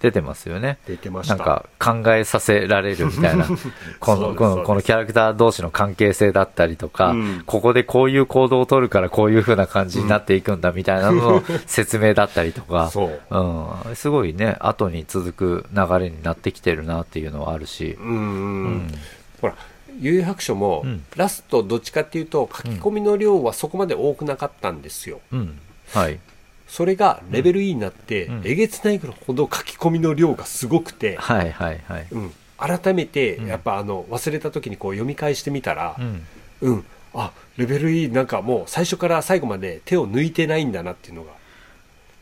[0.00, 0.78] 出てますよね。
[0.86, 1.36] 出てました。
[1.36, 3.46] なんか考えさせられるみたいな、
[4.00, 7.42] このこのこのキャラクター同士の関係性だったりとか、うん。
[7.46, 13.20] ここでこういう行動を取るからこういう風な感じになっていくんだみたいなのの 説明だったりとか、そう。
[13.30, 18.22] うん、すごいね、後に続く流れになってきてるなっていうのはあるし、うんうんうん。
[18.22, 18.94] うん。
[19.40, 19.54] ほら、
[20.00, 21.04] 幽遊白書も、うん。
[21.16, 25.20] ラストどっちかっていうと書き込みの量はそこまで多くなかったんですよ。
[25.32, 25.58] うん、
[25.92, 26.18] はい、
[26.66, 28.42] それがレベル E になって、うん。
[28.44, 32.06] えげつないほど書き込みの量がすごくて、はい、はい、はい。
[32.10, 33.46] うん、改めてうん。
[33.46, 36.26] やっぱあの忘れた時にこう読み返してみたらう、ん。
[36.62, 41.41] うん、あレベル E なんかもう最初から最後まで手を抜いてないんだなっていうのが。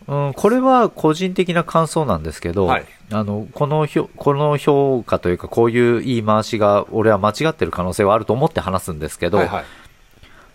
[0.09, 9.65] うん、これは個人的な感想なんですけど、はいあのこのひょこの評価というか、こういう言い回しが、俺は間違ってる可能性はあると思って話すんですけど、はいはい。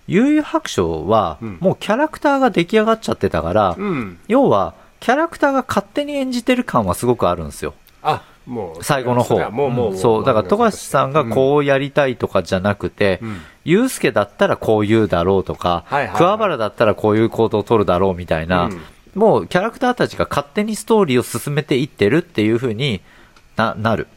[0.07, 4.19] 悠々白書は、うんもうキャラクターが出来上がっちゃってたから、うん。
[4.29, 7.73] 要は、キャラクターが勝手に演じてる感はすごくあるんですよ。
[8.01, 8.83] あ、もう。
[8.83, 9.37] 最後の方。
[9.49, 10.25] もう、もう、んそう。
[10.25, 13.29] だから、富樫さんがこうやりたいとかじゃなくて、うん。
[13.29, 18.81] うんユうスケだったらこう言うだろうとか、はいはいはい桑原だったらこういう行動を取るだろうみたいな、うん
[19.15, 23.01] もうキャラクターたちが勝手にストーリーを進めていってるっていう風に
[23.55, 24.07] ななる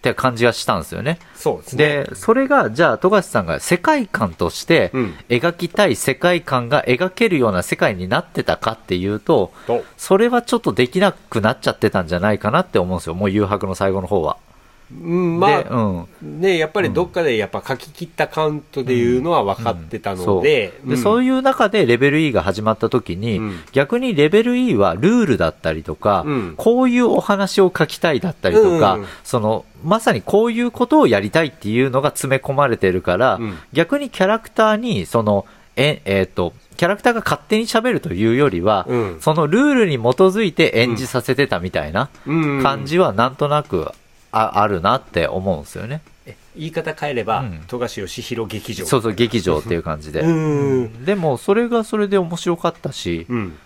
[0.00, 1.18] って感じがしたんですよね。
[1.34, 2.04] そうですね。
[2.08, 13.14] で、それが、じゃあ、富樫さんが世界観としてうん描きたい世界観が描けるような世界になってたかっていうと、と、それはちょっとできなくなっちゃってたんじゃないかなって思うんですよ。
[13.14, 14.38] もう誘白の最後の方は。
[14.92, 16.40] うん、まで、あ、うん。
[16.40, 20.90] ね、やっぱりどっかでやっぱ書き切ったカウントでいうのは分かってたので、そう。
[20.90, 23.60] でそういいう中でレベル E が始まった時に、うん。
[23.72, 26.54] 逆にレベル E はルールだったりとか、うん。
[26.56, 29.06] こういうお話を書きたいだったりとか、うん。
[29.24, 33.58] そのまさにこういうことをやりたいっていうのが詰め込まれてるから、うん。
[33.72, 39.16] 逆にキャラクターにそのええーとキャラクターが勝手に喋るというよりは、うん。
[39.20, 42.62] そのルールに基づいて演じさせてたみたいなうん。
[42.62, 43.92] 感じはなんとなく
[44.32, 46.02] ああるなって思うんですよね。
[46.56, 48.84] 言い方変えれば、うん富樫義弘劇場。
[48.86, 50.20] そうそう、劇場っていう感じで。
[50.20, 50.30] う
[50.86, 51.04] ん。
[51.04, 53.58] でも、それがそれで面白かったし、うん。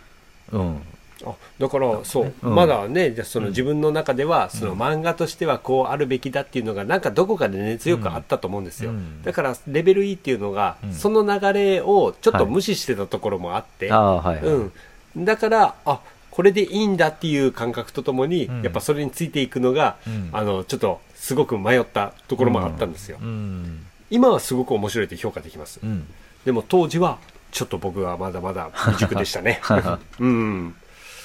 [0.53, 0.83] うん。
[1.27, 14.45] あだからそう、うんまだねじゃあその自分の中ではその漫画としてはこうあるべきだっていうのがなんかどこかでね強くあったと思うんですよ、うんだからレベル E っていうのが、うんその流れをちょっと無視してたところもあって、はい。
[14.45, 14.71] う
[15.19, 16.01] ん、だからあ
[16.35, 18.63] これでいいんだっていう感覚とともに、うん。
[18.63, 20.31] やっぱそれについていくのが、うん。
[20.33, 23.87] あのちょっるすごく迷ったところもあったんですよ、うん。
[24.11, 26.09] 今はすごく面白いと評価できます、うん。
[26.45, 27.19] でも当時は
[27.53, 29.61] ちょっと僕はまだまだ未熟でしたね。
[30.19, 30.75] うん。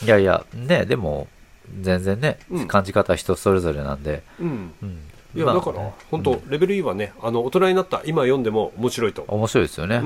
[0.04, 1.28] いやいや、ね、でも、
[1.82, 2.68] 全然ね、うん。
[2.68, 4.22] 感じ方は人それぞれなんで。
[4.40, 4.74] うん。
[5.36, 7.14] いやだからね本当、レベル E はね。
[7.22, 9.26] あの大人になった今読んでも面白いと。
[9.28, 10.02] 面白いですよね。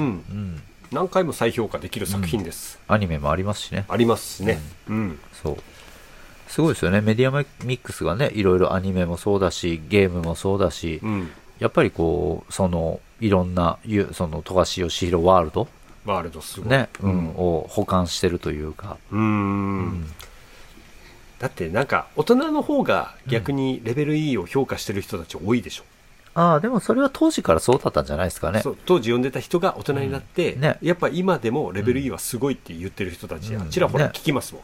[0.93, 3.85] 何回も再評価できる作品です、アニメもありますしね。
[3.89, 4.59] ありますしね。
[4.87, 5.57] うん、そう。
[6.47, 7.01] すごいですよね。
[7.01, 15.67] メディアミックスがね、いろいろアニメもそうだし、ゲームもそうだし、うん、やっぱりこう、その、いろんな、ゆその、富樫義弘ワールド、
[16.05, 16.69] ワールドすごい。
[16.69, 17.23] ね、ううん。
[17.23, 20.05] ん、を保管してるというか、うーん。
[21.39, 25.83] だってなんか大人の方が逆にレベル E を評価してる人たち多いでしょ、
[26.35, 28.61] ああ、でもそれは当時からそうだったんじゃないですかね。
[28.61, 30.61] そう当時読んでた人が大人になって、うん。
[30.61, 30.77] ね。
[30.81, 33.61] やっぱ今でもレベル E はすごいって言ってる人たち、うん。
[33.61, 34.11] あちらほらね。
[34.13, 34.63] 聞きますもん、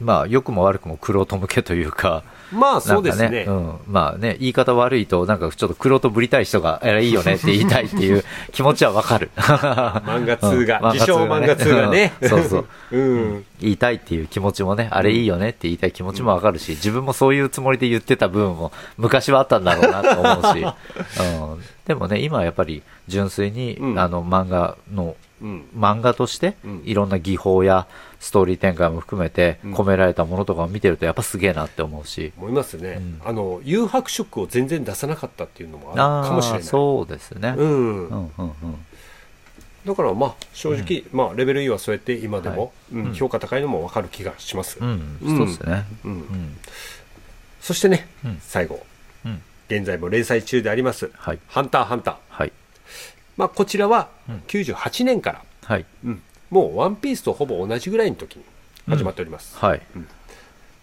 [0.00, 3.28] まあ、良くも悪くも玄人向けというか、まあそうですね。
[3.28, 9.30] ね、うん、まあね、言い方悪いと、なんかちょっと玄人ぶりたい人が、いいよねって言いたいっていう気持ちはわかる。
[9.36, 10.92] 漫画通が、うん。
[10.92, 12.28] 自称漫画通がね、うん。
[12.28, 12.66] そうそう。
[12.92, 20.64] うん、言いたいっていう気持ちもね、あれいいよねって言いたい気持ちもわかるし、自分もそういうつもりで言ってた部分も昔はあったんだろうなと思うし、
[21.20, 23.98] うん、でもね、今はやっぱり純粋に、うん。
[23.98, 25.64] あの漫画の、うん。
[25.76, 26.82] 漫画としてうん。
[26.84, 27.86] いろんな技法や
[28.20, 29.74] ストーリー展開も含めてうん。
[29.74, 33.20] 込められたものとかを見てるとやっぱすげえなって思うし、思いますね、うん。
[33.24, 36.62] あの誘白色を全然出さなかったっていうのもあるかもしれない。
[36.62, 37.54] そうですね。
[37.56, 38.08] うん。
[38.08, 38.54] うんうんうん。
[39.84, 42.70] だからまあ正直、まあレベル E はそうやって今でも、はい。
[42.94, 43.14] うんうん。
[43.14, 45.84] 評価高いのも分かる気がします、うん、うんそうですね。
[46.04, 46.12] うん。
[46.12, 46.56] うん、
[47.60, 48.38] そしてね、うん。
[48.40, 48.86] 最後。
[49.26, 52.16] うん、現在も連載中であります「はい、ハンターハンター。
[52.28, 52.52] はい、」
[53.36, 54.42] まあ、こちらはうん。
[54.46, 56.22] 98年から、はい、うん。
[56.50, 58.44] もう「ワンピースとほぼ同じぐらいの時に
[58.88, 59.82] 始まっております、はい、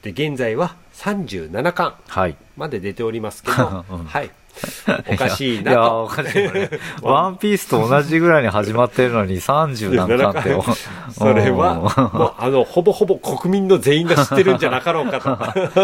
[0.01, 2.35] で現在は37巻はい。
[2.57, 4.05] まで出ておりますけど、 うん。
[4.05, 4.31] はい
[5.07, 6.49] おかしいいや、おかしい。
[7.01, 10.55] ワンピースと同じぐらいに始まってるのに30何巻って。
[11.11, 15.19] それはもうあのほぼほぼ国民の全員が知ってるんじゃなかろうか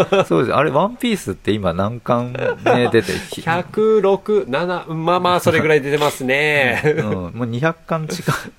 [0.08, 0.54] とそうです。
[0.54, 6.82] あれ、ワンピースって今何巻ね、出て、106、7、まあまあ、それぐらい出てますね。
[6.84, 8.52] うん、もう200巻近く。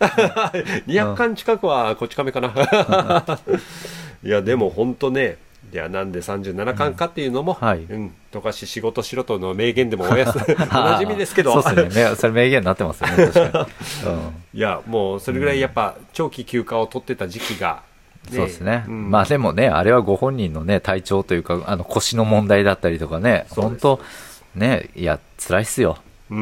[0.87, 2.49] 200巻近くはこっち亀かな。
[4.23, 5.37] いや、でも本当ね、
[5.71, 7.79] いや、なんで37巻かっていうのも、はい。
[7.79, 12.09] うん、とかし仕事しろとの名言でもおやす、 おなじみですけど、そうですね。
[12.09, 13.67] めそれ名言になってますよね、確か
[14.03, 14.09] に。
[14.11, 14.19] うん。
[14.53, 17.83] いや、もうそれぐらいやっぱ長期休暇を取ってた時期が、
[18.31, 18.85] そうですね。
[18.87, 19.11] ん。
[19.11, 23.99] まあでもね、あれはご本人のね、体調というか、あの腰の問題だったりとかね、本当
[24.55, 25.97] ね、いや、辛いっすよ。
[26.31, 26.41] う、うん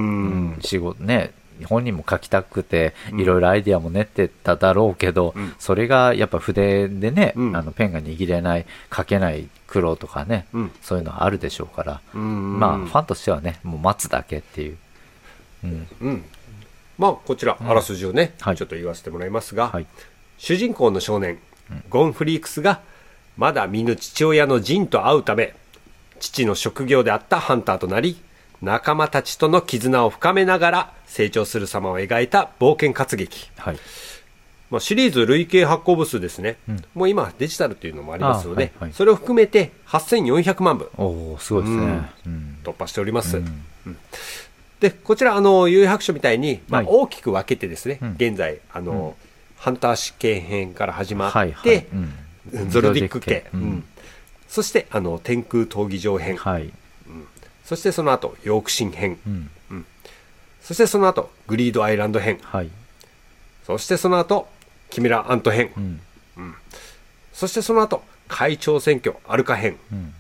[0.52, 1.32] ん、仕事ね、
[1.66, 3.22] 本人も書きたくて、うん。
[3.22, 5.54] いろいろアイディアも練ってただろうけど、うん。
[5.60, 7.56] それがやっぱ筆でね、うん。
[7.56, 8.66] あのペンが握れない、
[8.96, 10.72] 書けない苦労とかね、うん。
[10.82, 12.60] そういうのはあるでしょうから、うん。
[12.60, 14.78] まあ、ファンとしてはね、もう待つだけっていう。
[15.64, 16.26] うん、うん。
[16.98, 18.56] まあ、こちら、あらすじをね、はい。
[18.56, 19.86] ちょっと言わせてもらいますが、はい。
[20.38, 21.40] 主人公の少年、
[21.90, 22.82] ゴンフリークスが
[23.38, 25.54] まだ見ぬ父親のジンと会うため
[26.20, 28.18] 父の職業であったハンターとなり
[28.62, 33.78] 仲間たちとの絆を深めながら成長する様を描いた冒険活劇、はい。
[34.70, 36.84] まあ、シリーズ累計発行部数ですね、うん。
[36.94, 38.94] もう今デジタルというのもありますので、あはいはい。
[38.94, 40.92] それを含めて8400万部。
[40.98, 42.12] おおすごいですね。
[42.26, 42.58] うん。
[42.64, 43.64] 突破しております、うん。
[44.80, 46.92] でこちらあの有白書みたいに、まあ、はい。
[46.92, 48.12] 大きく分けてですね、うん。
[48.14, 49.16] 現在あの、
[49.58, 51.86] ハンター試験編から始まって、はいはい。
[51.94, 52.70] うん。
[52.70, 53.46] ゾロディック系、
[54.48, 56.72] そしてあの天空闘技場編、はい。
[57.68, 59.50] そしてその後ヨークシン編、うん。
[60.62, 62.70] そしてその後グリードアイランド編はい。
[63.66, 64.48] そしてその後
[64.90, 66.00] キメラアント編、うん。
[67.34, 70.14] そしてその後会長選挙アルカ編うん。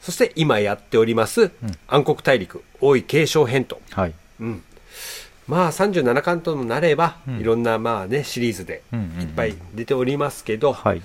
[0.00, 1.52] そして今やっております、
[1.86, 4.14] 暗黒大陸王位継承編と、はい。
[4.40, 4.62] うん、
[5.46, 11.02] まあ37巻ともなれば、うんいろんなまあねシリーズでうんうんうんいっぱい出ておりますけど、はい。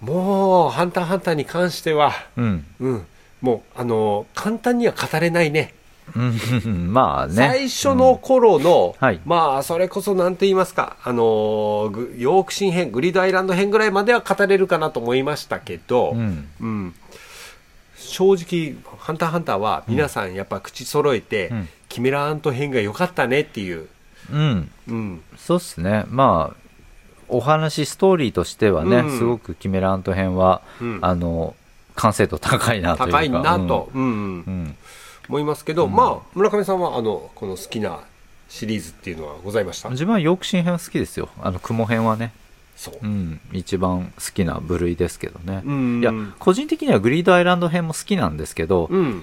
[0.00, 2.66] もう「ハンターハンター」に関しては、うん。
[2.80, 3.06] うん、
[3.44, 5.74] もうあの簡単には語れないね
[6.16, 6.92] うん。
[6.94, 7.34] まあね。
[7.34, 16.48] 最初の頃の、はいまあそれこそなんて言いますかあのグヨークシン編グリードアイランド編ぐらいまでは語れるかなと思いましたけど、うん。
[16.60, 16.94] うん
[17.96, 23.86] 正直「ハンターハンター」は皆さんやっぱ口揃えて、うんキメラアント編が良かったねっていう、
[24.32, 24.70] うん。
[24.88, 26.04] うん、そうっすね。
[26.08, 26.56] まあ、
[27.28, 31.54] お話ストーリーとしてはね、うんすごくキメラント編は、うんあの
[31.96, 33.18] 完成度高いなというか。
[33.18, 34.02] 高いなと、うん。
[34.02, 34.76] うんうん。
[35.28, 38.00] 思いますけど、まあ村上さんはあのこの好きな
[38.48, 39.88] シリーズっていうのはございました？
[39.88, 41.30] 自分はヨークシン編好きですよ。
[41.40, 42.32] あの雲編はね、
[42.76, 42.98] そう。
[43.02, 49.22] う、ん、一番好きな部類ですけどね、うんいや個人的にはグリードアイランド編も好きなんですけど、うん。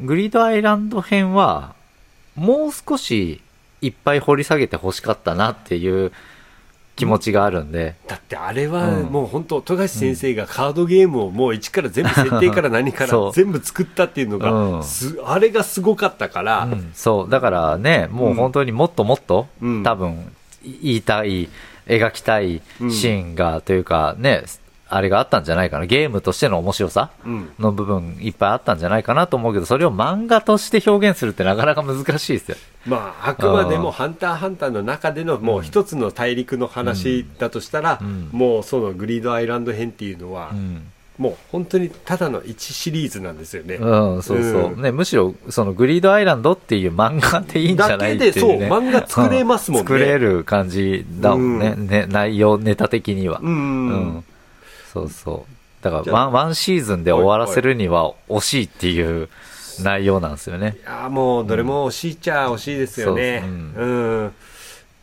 [0.00, 1.74] グリードアイランド編は
[2.36, 3.40] もう少し
[3.80, 6.12] いっぱい掘り下げてほしかったなっていう
[6.96, 9.06] 気持ちがあるんで、だってあれはうん。
[9.06, 14.78] もう本当富樫先生がカードゲームをもう一から全部設定から何から全部作ったっていうのうん。
[14.78, 16.92] がすあれがすごかったから、うん。
[16.94, 17.30] そう。
[17.30, 19.82] だからねもう本当にもっともっと、うん。
[19.82, 21.48] 多分い言いたい
[21.86, 24.44] 描きたいシーンが、というかね
[24.88, 25.86] あれがあったんじゃないかな。
[25.86, 27.50] ゲームとしての面白さうん。
[27.58, 38.28] の部分いっぱいあったんじゃないかなと思うけどそれを漫画として表現するってなかなか難しいですよまああくまでも「うんハンターハンター」の中でのもう一つの大陸の話だとしたら、うん。
[38.32, 43.76] もうそのグリードアイランド編っていうのは、うん、もう本当にただの1シリーズなんですよね。
[43.76, 44.82] うん、そうそう、うん。
[44.82, 49.82] ねむしろそのグリードアイランドっていう漫画でいいんじゃないっていう、ね、だけでそう漫画作れますもんね。
[49.82, 51.86] う作れる感じだもんね,、うん。
[51.86, 53.40] ね内容ネタ的には。
[53.42, 53.88] うん。
[53.88, 54.24] うん。
[54.92, 55.54] そうそう。
[55.84, 59.28] だからワンワンシーズンで終わらせるには惜しいっていう
[59.82, 60.76] 内容なんですよね。
[60.80, 63.40] いやーもうどれも惜しいっちゃ惜しいですよね。
[63.40, 64.34] そううん。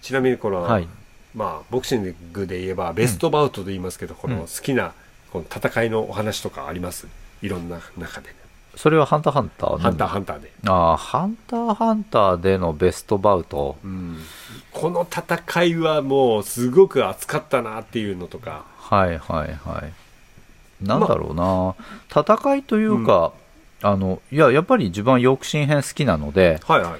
[0.01, 0.87] ちなみにこの、はい。
[1.33, 4.93] まあ、ボクシングで言えばベストバウトと言いますけど、この好きな
[5.31, 7.07] この戦いのお話とかあります？
[7.41, 8.35] いろんな中で、
[8.75, 13.77] それはハンターハンターのハンターハンターで、ああハンターハンターでのベストバウト。
[14.73, 18.65] この戦いはもうすごく熱かったなっていうのとか。
[18.77, 19.93] はいはいはい。
[20.85, 21.75] なんだろうな、
[22.09, 23.31] 戦いというか、
[23.83, 26.99] あのいややっぱり自分はヨークシン編好きなのではいはい。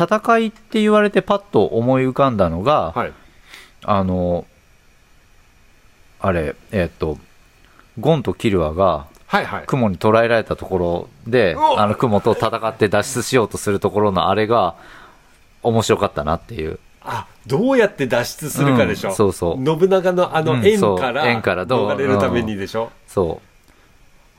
[0.00, 3.12] 戦いって言われてパッと思い浮かんだのが、はい。
[3.84, 4.46] あの
[6.20, 7.18] あれえっと
[7.98, 9.64] ゴンとキルアがはいはい。
[9.66, 14.76] 雲に捕らえられたところであの雲と戦って脱出しようとするところのあれが
[15.62, 16.78] 面白かったなっていう。
[17.02, 19.64] あどうやって脱出するかでしょ、うんそうそう。
[19.64, 23.47] 信長のあのうんそう円から,、円からどう逃れるためにでしょ、そう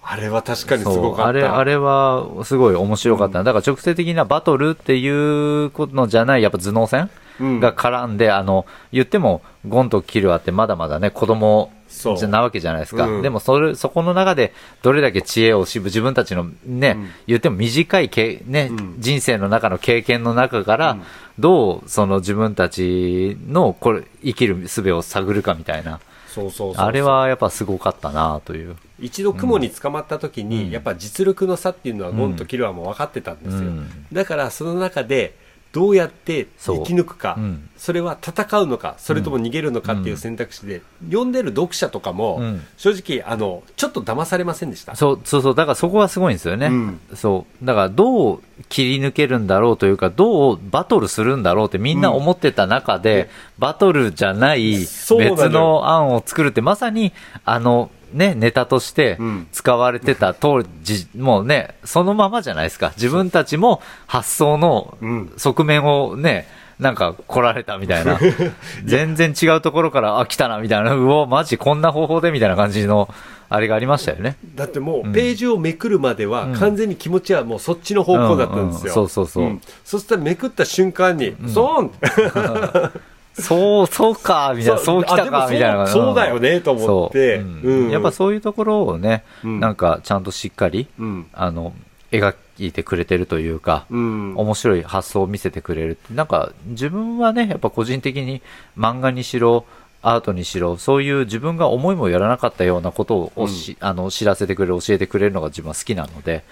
[0.02, 1.24] あれは確かにすそごかった。
[1.24, 7.10] うあれあれはすごい面白かった、だから直接的なバトルっていうことじゃないやっぱ頭脳戦
[7.40, 7.60] うん。
[7.60, 13.22] が絡んで、あの言ってもゴンとキルアってまだまだね子供じゃなわけじゃないですか、うん。
[13.22, 17.10] でもそれそこの中でどれだけ知恵をしぶ自分たちのね、うん。
[17.28, 18.96] 言っても短いけ、ねうん。
[19.00, 21.04] 人生の中の経験の中から、うん。
[21.40, 28.78] どうその自分たちのこれ生きる術を探るかみたいなそうそうあれはやっぱすごかったなという。
[29.00, 30.70] 一度雲に捕まった時に、うん。
[30.72, 34.08] やっぱ実力の差っていうのはゴンとキルアも分かってたんですよ、うん。
[34.12, 35.36] だからその中で
[35.72, 37.70] どうやって生き抜くかうん。
[37.78, 42.66] それは戦うのかそれとも逃げるのかっていう選択肢で、読んでる読者とかも、うん。
[42.78, 44.96] 正直あのちょっと騙されませんでした。
[44.96, 46.68] そうそうそう、だからそこはすごいんですよね。
[46.68, 47.00] うん。
[47.14, 47.66] そう。
[47.66, 53.30] だからどう切り抜けるんだろうというか、どうバトルするんだろうってみんな思ってた中で、うん。
[53.60, 57.14] バトルじゃない別の案を作るって、まさに、
[57.46, 59.48] あの、ね、ネタとしてうん。
[59.52, 62.92] 使われてた当時、もうね、そのままじゃないですか。
[62.96, 65.34] 自分たちも発想のうん。
[65.38, 66.48] 側面をね、
[66.80, 68.20] なんか来られたみたいな。
[68.86, 70.94] 全然違うところから、あ、来たな、みたいな。
[70.94, 73.14] うお、マジこんな方法でみたいな感じの、
[73.50, 74.38] あれがありましたよね。
[74.56, 79.60] だってもうページをめくるまでは完全に気持ちはもうそっちの方向だったんですよ、うんうんそうそうそう。
[79.84, 82.92] そしたらめくった瞬間に、ソーン
[83.42, 85.88] そう、そうか、みたいな、そうきたか、あでもそうみたいな。
[85.88, 87.38] そうだよねと思って。
[87.38, 87.46] そう。
[87.46, 87.86] うん。
[87.86, 87.92] うん。
[87.92, 89.60] やっぱそういうところをね、うん。
[89.60, 91.28] なんかちゃんとしっかり、うん。
[91.34, 91.74] あの、
[92.12, 94.34] 描いてくれてるというか、うん。
[94.36, 95.98] 面白い発想を見せてくれる。
[96.12, 98.42] なんか自分はね、やっぱ個人的に
[98.78, 99.66] 漫画にしろ、
[100.02, 106.44] アートにしろ、そういう自分が思いもやらなかったようなことをし、あの知らせてくれる、教えてくれるのが自分は好きなので、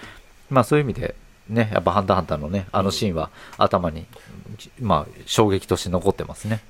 [0.49, 1.15] まあそういう意味で、
[1.49, 4.05] ね、やっぱハンターハンターのね、あのシーンは頭に、
[4.81, 6.61] まあ衝撃として残ってますね。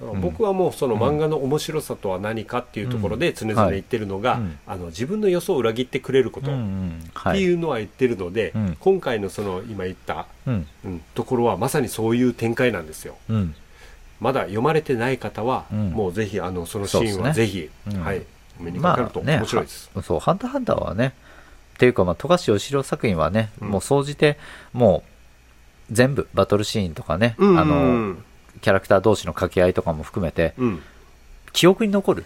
[0.00, 7.42] だから僕はもうその漫画の面白さとは何かっていうところで常々言ってるのが、あの自分の予想を裏切ってくれることってい。
[7.42, 8.76] いうのは言ってるので、うん。
[8.80, 10.66] 今回のその今言った、うん。
[10.84, 13.16] うん、ところはまさにそういう展開なんですよ。
[13.28, 13.54] うん。
[14.20, 15.90] まだ読まれてない方は、うん。
[15.90, 18.00] もうぜひあのそのシーンはぜひ、うん。
[18.00, 18.22] はい、
[18.58, 21.14] お目にかかるとね、面白いです、はそう、ハンターハンターはね、
[21.74, 23.68] っていうか、まあ、富樫義郎作品はね、うん。
[23.68, 24.38] もう総じて、
[24.72, 25.02] も
[25.90, 28.16] う、全部、バトルシーンとかね、うんあの、
[28.60, 30.82] キャラクター同士の掛け合いとかも含めて、うん、
[31.52, 32.24] 記憶に残る。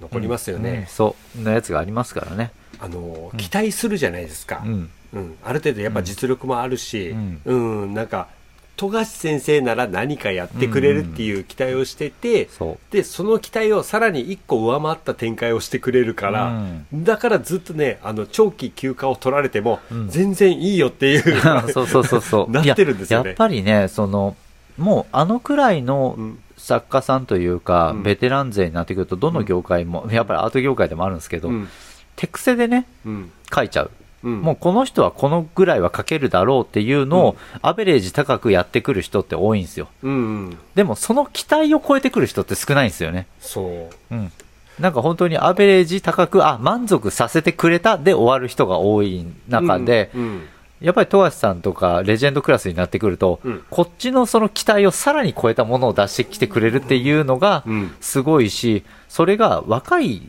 [0.00, 2.52] 残りますようんね、そう、のやつがありますからね。
[2.80, 4.90] あの期待するじゃないですか、うん。
[5.14, 7.40] うん、ある程度やっぱ実力もあるし、うん。
[7.44, 7.54] う
[7.86, 8.28] んなんか
[8.76, 12.92] 富樫先生なら何かやってくれるっていう期待をしてて、そう。
[12.92, 16.62] でその期待をさらに1個上回った展開をしてくれるから、
[16.92, 20.08] だからずっとねあの長期休暇を取られても、ん。
[20.08, 21.40] 全然いいよっていう
[21.72, 22.50] そうそうそうそう。
[22.52, 23.22] なってるんですよね。
[23.22, 24.36] いややっぱりね、その、
[24.76, 26.38] もうあのくらいのうん。
[26.56, 28.02] 作家さんというか、うん。
[28.02, 31.68] ベテラン勢になってくると、どの業界も、やっぱりアート業界でもあるんですけど、うん。
[32.16, 33.30] 手癖でね、うん。
[33.54, 33.90] 書いちゃう。
[34.24, 34.40] うん。
[34.40, 39.88] もうこの人はこのぐらいは書けるだろうっていうのを、アベレージ高くやってくる人って多いんですよ。
[40.02, 40.16] うんう
[40.50, 40.58] ん。
[40.74, 43.26] でもその期待を超えてくる人って少ないんですよね。
[43.38, 44.14] そう。
[44.14, 44.32] うん。
[44.80, 50.42] なんか本当にアベレージ高く、あ、満足させてくれたで終わる人が多い中で、うんうん。
[50.80, 53.64] やっぱり富樫さんとかレジェンドクラスになってくると、うん。
[53.70, 57.94] こっちのその期待をさらに超えたものを出してきてくれるっていうのがうん。
[58.00, 60.22] すごいし、それが若い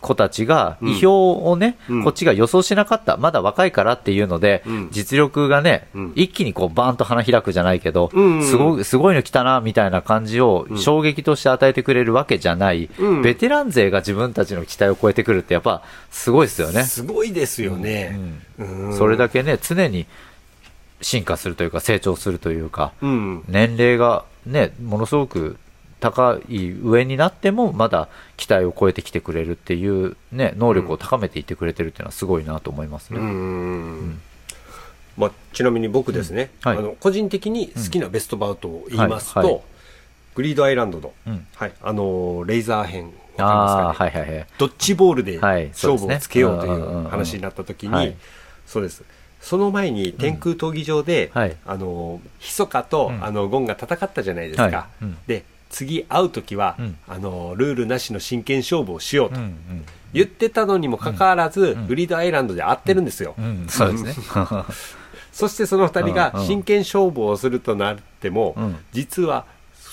[0.00, 0.88] 子たちがうん。
[0.88, 2.04] 意表をね、うん。
[2.04, 4.88] こっちが予想しなかった、まだ若いからっていうので、うん。
[4.90, 6.12] 実力がね、うん。
[6.14, 8.38] 一気にこうバーンと花開くじゃないけど、うん。
[8.38, 8.44] うん。
[8.44, 10.78] すごい、すごいの来たな、みたいな感じをうん。
[10.78, 13.22] 衝撃として与えてくれるわけじゃない、うん。
[13.22, 16.84] ベテラン勢が自分たちの期待を超えてくるってやっぱすごいですよね。
[16.84, 18.18] すごいですよね、
[18.58, 18.96] うん。
[18.96, 20.06] それだけね、常に
[21.00, 23.44] 進化するというか、成長するというか、うん。
[23.48, 25.56] 年齢がね、ものすごく
[26.00, 33.18] 高い上になっても、まだ期待を超えてきてくれるっていう、ね、能力を高めていってくれてるっていうのはすごいなと思いますね。
[33.18, 34.20] うん。
[35.16, 36.70] まあ、ちなみに僕ですね、うん。
[36.70, 36.78] はい。
[36.78, 39.62] あの個人的に好きなベストバウトを言いますと、はいはい。
[40.36, 41.46] グリードアイランドの、うん。
[41.56, 44.10] はい、あのレイザー編わかりますかね？
[44.10, 44.46] はいはいはい。
[44.58, 48.16] ドッジボールで勝負をつけようというんうんうんううん話になった時に、はい
[48.66, 49.02] そうです。
[49.40, 51.56] その前に天空闘技場で、はい。
[51.66, 53.24] あのひそかと、うん。
[53.24, 55.04] あのゴンが戦ったじゃないですか、はい。
[55.04, 55.18] うん。
[55.26, 56.98] で次会う時は、うん。
[57.06, 59.40] あのルールなしの真剣勝負をしようと、
[60.12, 61.86] 言ってたのにもかかわらず、ん。
[61.86, 64.14] グリードアイランドで会ってるんですよ、うん、そうですね。
[65.32, 68.76] そしてその2人が真剣勝負をするとなっても、うん。
[68.92, 69.44] 実は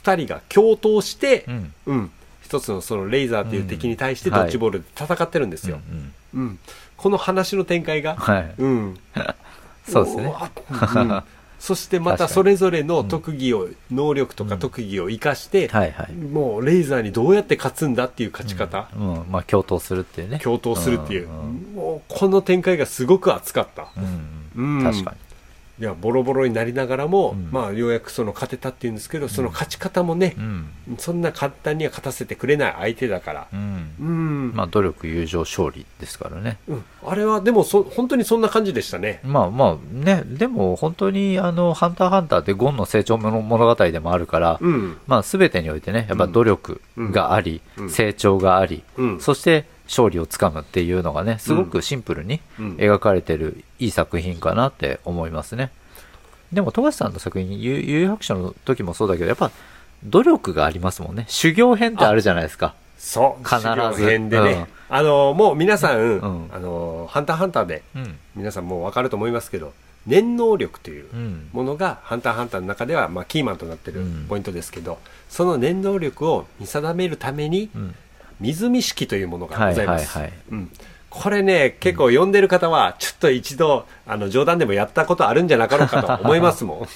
[0.03, 1.73] 2人が共闘して、うん。
[1.85, 2.11] うん。
[2.41, 4.35] 一つのそのレイザーという敵に対してうん。
[4.35, 5.79] ドッジボールで戦ってるんですよ、
[6.33, 6.59] うん
[6.97, 8.53] この話の展開が、はい。
[8.57, 8.99] うん、
[9.87, 10.33] そうですね
[11.65, 16.13] そしてまたそれぞれの特技を、能力とか特技を生かして、はいはい。
[16.13, 20.37] もうレイザーにどうやって勝つんだっていう勝ち方、うん、まあ、共闘するっていうね。
[20.37, 23.87] 共闘するっていう、んもうこの展開がすごく熱かった、
[24.55, 24.77] うん。
[24.77, 24.83] うん。
[24.83, 25.17] 確かに。
[25.77, 27.49] いやボロボロになりながらも、うん。
[27.51, 30.69] まあ、ようやくその勝てたっていうんですけど、その勝ち方もねう、ん。
[30.97, 33.47] そんな簡単には勝たせてくれない相手だから。
[33.51, 33.89] う、ん。
[33.99, 34.51] うん。
[34.55, 36.57] まあ、努力、友情、勝利ですからね。
[36.69, 36.83] うん。
[37.05, 39.19] あれはでもそ本当にそんな感じでしたね。
[39.23, 44.97] まあまあね、でも本当にあの、ハンターハンターってゴンの成長の物語でもあるから、うん。
[45.07, 47.89] まあ全てにおいてね、やっぱ努力があり、うん。
[47.89, 49.19] 成長があり、うん。
[49.19, 55.71] そして勝利をつかむっていうのがね、すごくシンプルにうん描かれてるいい作品かなって思いますね。
[56.53, 59.51] でも、富樫さんの作品、悠々白書の時もそうだけど、やっぱ
[60.03, 61.25] 努力がありますもんね。
[61.27, 62.75] 修行編ってあるじゃないですか。
[62.97, 68.17] そう必ず修行編でね、うんあのもう皆さん、うんあのハンターハンターでうん。
[68.35, 69.73] 皆さんもう分かると思いますけど
[70.05, 71.49] 念能力といううん。
[71.53, 77.95] ものがハンターハンターの中では、まあ、キーマンとなってるうんポイントですけど、その念能力を見定めるためにうん。
[78.39, 80.33] 水見式というものがはいございます、はいはい。
[80.51, 80.71] うん、
[81.09, 86.87] これね結構読んでる方はちょっと一度あの冗談でもやったことあるんじゃなかろうかと思いますも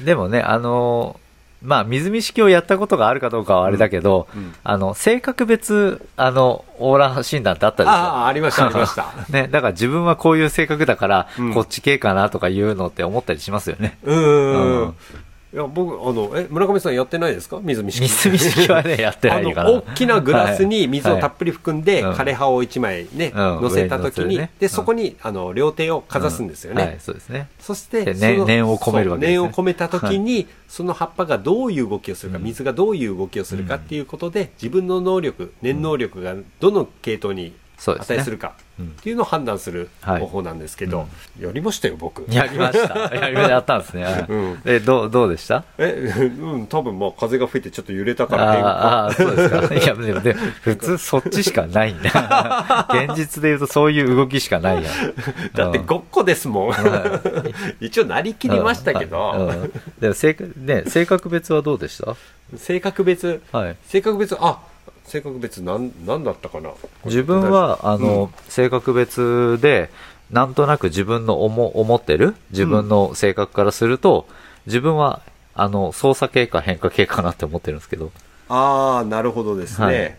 [0.00, 0.04] ん。
[0.04, 1.22] でもね、あのー
[1.64, 4.54] まあ、水見式をやったことがあるかどうかはあれだけど、うんうん。
[4.64, 7.94] あの、性格別、あの、オーラ診断ってあったでしょ？
[7.94, 9.14] ああありましたありました。
[9.30, 11.54] ね、だから自分はこういう性格だから、うん。
[11.54, 13.96] こっち系かなとかいうのって思ったりしますよね。
[14.02, 14.94] うん
[15.52, 17.60] いや僕あのえ村上さんやってないですか？
[17.62, 18.08] 水見式。
[18.08, 19.70] 水見式はね、 やってないかな。
[19.70, 22.14] 大きなグラスに水をたっぷり含んで、はい。
[22.16, 23.38] 枯葉を1枚ね、うん。
[23.62, 24.50] 乗せた時に、ね。
[24.58, 24.70] でうん。
[24.70, 27.48] そこにあの両手をかざすんですよね、はい、そうですね。
[27.60, 29.38] そして念念を込めるわけですね。
[29.38, 32.44] 念を込めた時に、その葉っぱがどういう動きをするか、うん。
[32.44, 37.52] 水がどういう動きをするかっていうことで、自分の能力念能力がどの系統に
[37.82, 38.18] そうですね。
[38.18, 38.52] 値するか。
[38.78, 38.86] うん。
[38.86, 40.20] っていうのを判断するはい。
[40.20, 41.08] 方法なんですけど、
[41.40, 42.24] やりましたよ僕。
[42.32, 43.12] やりました。
[43.14, 44.06] やりまやったんですね。
[44.64, 45.64] え、どう、どうでした？
[45.78, 49.74] え うん多分まあ風が吹いてちょっと揺れたあからああー、そうですか。
[49.74, 52.86] いや、でも、でも普通そっちしかないんだ。
[52.94, 54.84] 現実で言うとそういう動きしかないやん。
[55.54, 57.20] だってうんごっこですもん、は
[57.80, 59.10] 一応なりきりましたけうん。
[59.10, 59.72] ど、うん。
[60.00, 62.14] でも性格、ね、性格別はどうでした？
[62.56, 63.42] 性格別。
[63.50, 63.76] はい。
[63.86, 64.58] 性格別あ
[65.04, 66.70] 性格別なんなんだったかな？
[67.04, 69.90] 自分は、あの、性格別で、
[70.30, 72.34] なんとなく自分の思思ってる？
[72.50, 74.26] 自分の性格からすると、
[74.66, 75.20] 自分は、
[75.54, 78.10] あの、操作系か変化系かなって思ってるんですけど。
[78.48, 80.16] ああなるほどですね、はい。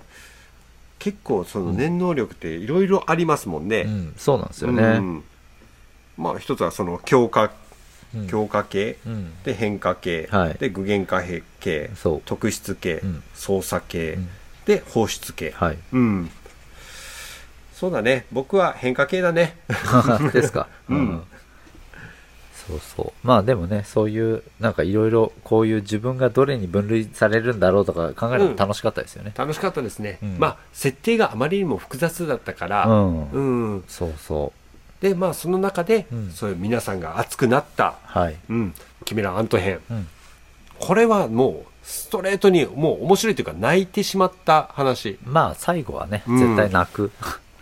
[1.00, 4.84] 結構その念能力っていろいろありますもんね、うん、そうなんですよね。
[4.84, 5.24] うん。
[6.18, 7.52] まあ一つはその強化
[8.16, 8.28] うん。
[8.28, 9.44] 強化系、うん。
[9.44, 10.54] で変化系、はい。
[10.60, 11.24] で具現化
[11.60, 11.90] 系。
[12.26, 13.24] 特質系、うん。
[13.34, 14.30] 操作系、うん
[14.66, 15.78] で放出系、はい。
[15.92, 16.32] うん。
[17.74, 18.26] そうだね。
[18.32, 19.58] 僕は変化系だね。
[20.32, 20.68] ですか。
[20.90, 21.24] うん。
[22.68, 23.28] そうそう。
[23.28, 29.34] まあでもね、そういう、なんかいろいろこういう自分がどれに分類されるんだろうとか考えるの楽しかったですよね。
[29.36, 30.38] 楽しかったですね、うん。
[30.40, 33.32] まあ設定があまりにも複雑だったから、うん。
[33.32, 33.84] うん。
[33.90, 34.54] そうそ
[35.02, 36.32] でまあその中で、うん。
[36.32, 37.96] そういう皆さんが熱くなった。
[38.16, 38.20] う。
[38.20, 38.38] はい。
[38.50, 39.80] 「うん、キメラアント編。
[39.92, 40.08] うん。」
[40.80, 45.20] これはもうストレートにもう面白いというか泣いてしまった話。
[45.24, 46.38] まあ最後はね、うん。
[46.40, 47.12] 絶対泣く。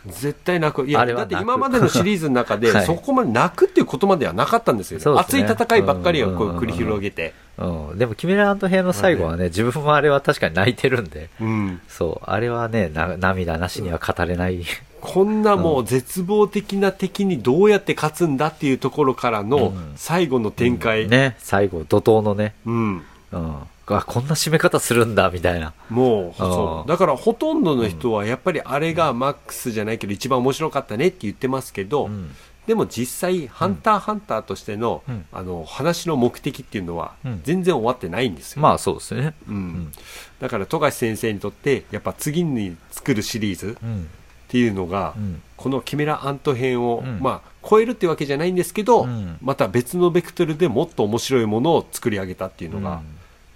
[0.05, 0.88] 絶対泣く。
[0.88, 2.86] いやだって今までのシリーズの中で、 はい。
[2.86, 5.05] そこまで泣くっていうことまではなかったんですよね。
[5.05, 5.19] ね。
[5.19, 6.39] 熱い戦いばっかりをこうん。
[6.39, 7.97] うんうんうんう繰り広げて、うん。
[7.97, 12.30] でも、キメラアの最後はね、自分もあれは確かに泣いてるんで、うん、そう。
[12.30, 14.63] あれはね、な涙なしには語れない。
[15.01, 19.93] こんなもう絶望的な敵にどうやって勝つんだっていうところからのうん。
[19.95, 23.55] 最後の展開、ね、最後、怒涛のね、うん、うん。
[23.98, 25.74] あ、こんな締め方するんだ、みたいな。
[25.89, 26.89] もうそう。
[26.89, 32.36] だからほとんどの人はやっぱりあれがマックスじゃないけど一番面白かったねって言ってますけど、うん。
[32.68, 35.26] でも実際「ハンターハンター」としての,、うん。
[35.32, 37.42] あの話の目的っていうのはうん。
[37.44, 39.34] 全然終わってないんですよ、まあそうですね。
[39.48, 39.56] うん。
[39.56, 39.92] ん。
[40.39, 44.10] だから富樫先生にとってやっぱ次に作るシリーズうん。
[44.52, 45.42] っていうのが、うん。
[45.56, 47.20] このキメラアント編を、うん。
[47.22, 49.38] まあ超えるってわけじゃないんですけど、うん。
[49.42, 53.02] また別のベクトルでもっと面白いものを作り上げたっていうのが、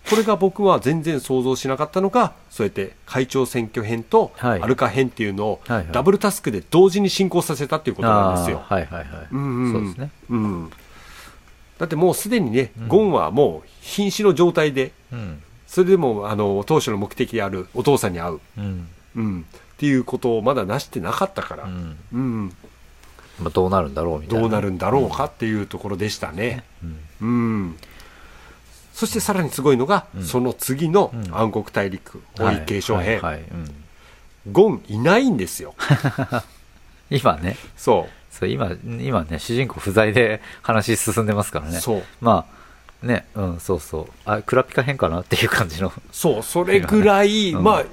[0.10, 8.64] これが僕は全然想像しなかったのがそうやって会長選挙編とはいアルカ編っていうのをダブルタスクで同時に進行させたっていうことなんですよ。
[8.70, 9.28] あーはいはいはい。
[9.32, 10.12] うんうんそうですね。
[10.30, 10.72] うん、
[11.80, 15.41] だってもうすでにね、うんゴンはもう瀕死の状態でうん。
[15.68, 18.88] それでもあの当初の目的であるお父さんに会う、うん。
[19.16, 21.66] うん、っていうことをまだなしてなかったから。
[21.66, 24.41] まあどうなるんだろうみたいな。
[24.41, 26.64] どうなるんだろうかっていうところでしたね。
[26.84, 26.99] うん。
[27.22, 27.76] うん
[28.96, 33.86] そしてさらにすごいのが、うんその次のうん暗黒大陸、はい王位継承編、はいはいうん
[34.52, 35.74] ゴンいないんですよ。
[37.10, 38.72] 今ね、そそう今、
[39.02, 41.80] 今ね、主人公不在で 話進んでますからう、ね。
[41.80, 42.46] そう、ま
[43.04, 44.08] あ、ね、うん、そうそう。
[44.26, 45.91] あ、クラピカ編かなっていう感じの。
[46.12, 47.84] そう、それぐらい、うんまあ、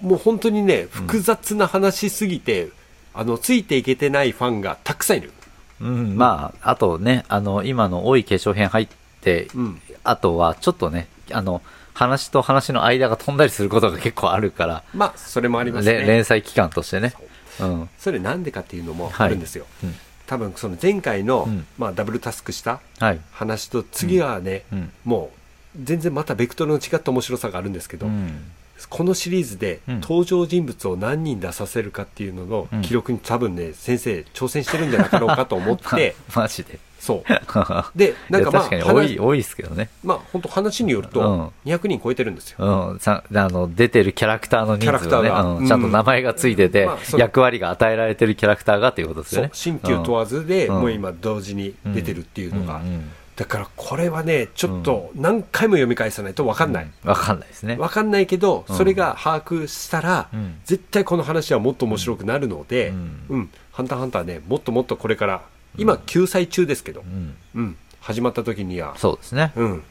[0.00, 2.70] もう本当にね、複雑な話すぎて、
[3.14, 5.32] あの、ついていけてないファンがたくさんいる。
[5.80, 8.88] うん、まあ、あとね、あの、今の多い継承編入っ
[9.20, 9.80] て、うん。
[10.04, 11.62] あとはちょっとね、あの、
[11.94, 16.06] 話と話の間が飛んだりすることが結構あるから、まあ、それもありますれね。
[16.06, 17.14] 連載期間としてね。
[17.60, 17.88] うん。
[17.98, 19.66] それなんでかっていうのもあるんですよ。
[19.84, 19.94] うん
[20.30, 23.20] 多分、その前回の、うんまあ、ダブルタスクしたはい。
[23.32, 24.92] 話と次はね、うん。
[25.04, 25.32] も
[25.76, 28.44] う、全然またベクトルの違った面白さがあるんですけど、うん。
[28.88, 30.00] このシリーズでうん。
[30.00, 32.82] 登場人物を何人出させるかっていうののうん。
[32.82, 36.78] 記録に多分ね、先生挑戦してるんじゃなかろうかと思って、 マジで。
[37.00, 37.30] そう。
[37.96, 39.88] で、なんかまあ、確かに多い、話多いですけどね。
[40.04, 41.12] まあ、本当話によるうん。
[41.12, 42.90] と、200人超えてるんですよ。
[42.92, 45.22] うん、さあの出てるキャラクターの人数キャラクタが。
[45.22, 45.66] ね、ーがうん。
[45.66, 49.50] ちゃんと名前がついてて、うんまあ役割が与えられてるキャラクターがということですよね。
[49.52, 50.74] 新旧問わずで、うん。
[50.80, 52.82] もう今同時に出てるっていうのが、うん。
[52.82, 57.76] うんだからこれはねちょっと何回も読み返さないと分かんない、わかんないですね。
[57.76, 58.76] 分かんないけど、うん。
[58.76, 60.58] それが把握したら、うん。
[60.64, 63.40] 絶対この話はもっと面白くなるので、ううん。
[63.40, 65.42] んハンターハンターねもっともっとこれから
[65.78, 67.76] 今救済中ですけどう、ん、うん。
[68.00, 69.52] 始まった時には、そうですね。
[69.56, 69.82] うん、うん。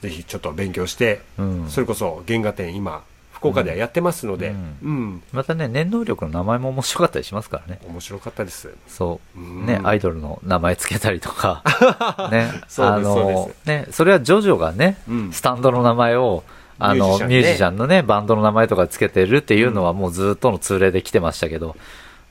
[0.00, 1.68] ぜひちょっと勉強して、うん。
[1.68, 3.04] それこそ原画展今
[3.40, 7.80] 福岡ではやってますので、ううんまたね、念能力の名前も面白かったりしますからね。
[7.88, 8.68] 面白かったです。
[8.86, 9.40] そう。
[9.40, 11.62] うんね、アイドルの名前つけたりとか。
[12.30, 12.50] ね。
[12.76, 16.44] あのね、それはジョジョがね、うんスタンドの名前を、
[16.78, 21.76] あの、ミュージシャンねミュージシャンのね、バンドの名前とかつけてるっていうのはもうずっとの通例で来てましたけど、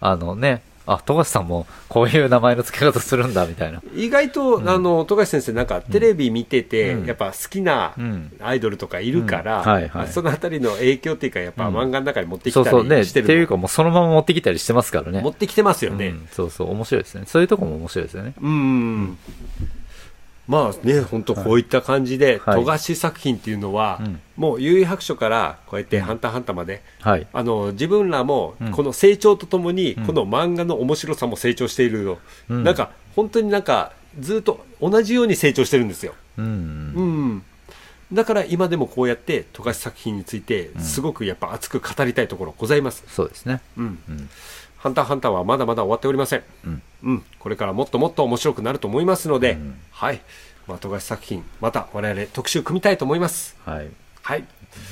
[0.01, 3.81] あのね、あ、富樫さんもこういう名前の付け方するんだみたいな。
[3.95, 7.05] 意外と、あの富樫先生なんかテレビ見てて、うん。
[7.05, 8.31] やっぱ好きなうん。
[8.41, 9.67] アイドルとかいるから、うん。
[9.67, 10.07] はいはい。
[10.07, 11.75] そのあたりの影響っていうかやっぱうん。
[11.75, 12.83] 漫画の中に持ってきたそうそう。
[12.83, 15.21] ね、っていうかもうそのまま持ってきたりしてますからね。
[15.21, 16.07] 持ってきてますよね。
[16.07, 16.27] うん。
[16.31, 17.23] そうそう、面白いですね。
[17.27, 18.33] そういうとこも面白いですよね。
[18.41, 19.17] うん、
[20.49, 22.55] まあね本当こういった感じで、はい。
[22.55, 24.19] 富樫作品っていうのは、うん。
[24.35, 27.27] もう悠々白書からこうやって「ハンターハンター」まで、はい。
[27.31, 28.71] あの自分らもうん。
[28.71, 30.05] この成長とともに、うん。
[30.07, 32.17] この漫画の面白さも成長しているの、
[32.49, 32.63] うん。
[32.63, 36.45] なんか本当になんかずっと同じように成長してるんですよ、うん。
[36.45, 37.03] う
[37.35, 37.43] ん、
[38.11, 40.81] だから今でもこうやって富樫作品についてん。
[40.81, 43.61] すごくやっぱ熱く語りたいところございます、そうですね。
[43.77, 43.99] うん。
[44.09, 44.29] うん。
[44.77, 46.81] ハンターハンターはまだまだ終わっておりません、うん。
[47.03, 49.79] うん、これからもっともっと面白くなると思いますので、うん。
[49.91, 50.21] はい、
[50.67, 53.57] まあ、富樫作品また我々特集組みたいと思います。
[53.65, 53.89] はい。
[54.21, 54.43] はい、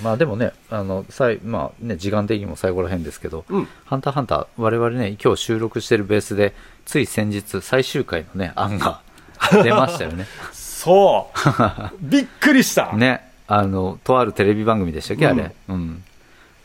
[0.03, 6.53] まあでもね、あの、さいまあね、時間的にも最後らへんですけど、うん、ハンターハンター、我々ね、今日収録してるベースで、
[6.85, 9.01] つい先日、最終回のね、案が
[9.63, 10.25] 出ましたよね。
[10.51, 11.91] そう。
[12.01, 16.03] びっくりした、ねあのとあるテレビ番組でしたっけあれ、うん。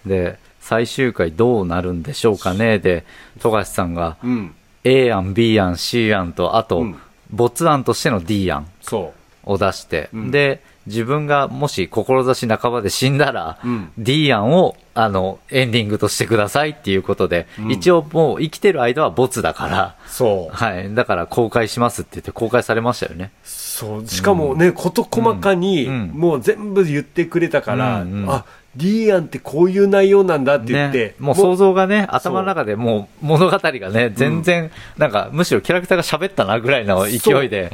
[0.05, 3.05] で最終回どうなるんでしょうかねで
[3.40, 4.55] 富樫さんがうん
[4.85, 6.97] A 案 B 案 C 案とあと、うん。
[7.30, 9.14] 没案としての D 案そ
[9.45, 10.30] を出して、うん。
[10.30, 17.72] で自分がもし志半ばで死んだら、う、うん、D 案をあのエンディングとしてくださいっていうことで、うん。
[17.72, 20.55] 一応もう生きてる間は没だから、そう。
[20.55, 23.30] はい、だから公開しますって言って公開されましたよね。
[23.45, 24.07] そう。
[24.07, 25.95] しかもね、事細かに、うん。
[25.95, 26.09] うん。
[26.09, 28.30] もう全部言ってくれたから、うんうん。
[28.30, 28.45] あ
[28.77, 37.70] リーアンってこういう内容なんだって言って、ね、もう想像がね、頭の中でもう物語がね、全然、なんかむしろキャラクターが喋ったなぐらいの勢いで、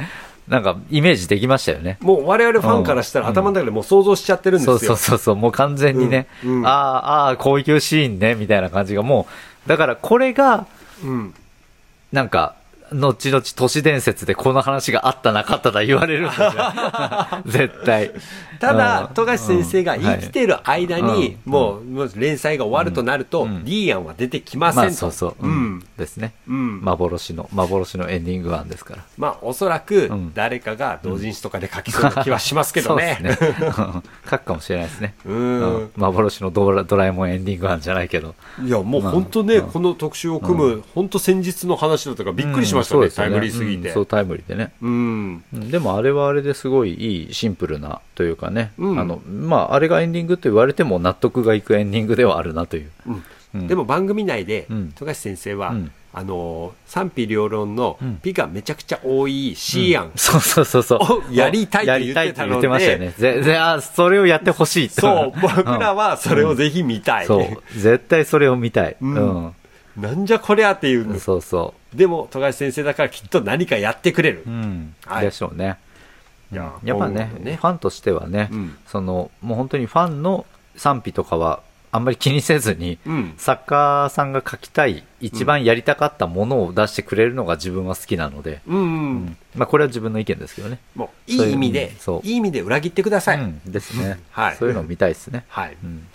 [0.49, 1.97] なんかイメージできましたよね。
[2.01, 3.31] もう我々ファンからしたらうん。
[3.31, 4.77] 頭の中でもう想像しちゃってるんですよ。
[4.77, 9.27] そうそうそうそう、もう完全にね、うんあ、ああ、こういうシーンね、みたいな感じがも
[9.65, 10.65] う、だからこれが、
[11.03, 11.33] うん。
[12.11, 12.55] なんか、
[12.93, 16.51] 後々都市伝説でこの話があったなかっただ言われるんですよ。
[17.45, 18.11] 絶対。
[18.59, 24.81] ただ、うん富樫先生が生きてる間に、うんもう、もう連載が終わるとなると、うんリーアンは出てきませんと。
[24.85, 25.83] まあそうそう、ううんん。
[25.97, 26.33] ですね。
[26.47, 26.81] うん。
[26.81, 29.03] 幻の、幻のエンディング案ですから。
[29.17, 33.19] まあ、おそらくうん、誰かが同人誌とかで書きそうな気はしますけどね。
[33.21, 33.37] ね。
[33.41, 35.13] うん書くかもしれないですね。
[35.25, 35.91] ううんん。
[35.97, 38.35] 幻のドラドラえもんエンディング案じゃないけど。
[38.63, 43.89] いや、もうまあ本当ね、うんこの特集を組む、本当先日の話だったからびっくりしましたね、うんそうですよタイムリーすぎて。
[43.89, 43.93] うん。
[43.93, 44.71] そう、タイムリーでね。
[44.81, 45.43] うん。
[45.53, 45.71] うん。
[45.71, 48.99] でもあれはあれですごいいいシンプルなというかね、うん。
[48.99, 53.23] あのまあ、あれがエンディングと言われても納得がいくエンディングではあるなという、うん。
[53.55, 53.67] うん。
[53.67, 58.19] でも番組内でうん、富樫先生はうん、あのー、賛否両論のうん。
[58.23, 60.11] 美がめちゃくちゃ多い C 案。
[60.15, 60.99] そうそうそうそう。
[61.29, 62.05] をやりたいってたので。
[62.05, 63.13] やりたいって言ってましたよね。
[63.17, 67.25] ぜぜあそれをやってほしいとそう、僕らはそれをぜひ見たい。
[67.25, 67.79] そう。
[67.79, 69.13] 絶対それを見たい、ううん。
[69.15, 69.55] ん
[69.97, 71.19] なんじゃこりゃっていう。
[71.19, 74.43] そうそでも、富樫先生だからきっと何かやってくれる。
[74.45, 74.53] う、う。
[74.53, 74.95] ん。
[75.05, 75.25] はい。
[75.25, 75.77] でしょうね。
[76.51, 77.55] いややっぱねね。
[77.57, 78.77] ファンとしてはね、うん。
[78.87, 81.61] そのもう本当にファンの賛否とかは
[81.91, 83.33] あんまり気にせずに、うん。
[83.37, 88.79] 作家さんが書きたい一番やりたかったものを出してくれるのが自分は好きなので、うんう。
[88.79, 89.15] うん。
[89.25, 93.39] んまあ、これは自分の意見ですけどね、もう、いい意味でそう、いい意味で裏切ってください。
[93.39, 94.55] うん、ですね、はい。
[94.55, 95.77] そういうのを見たいですね、はい。
[95.83, 96.07] うん、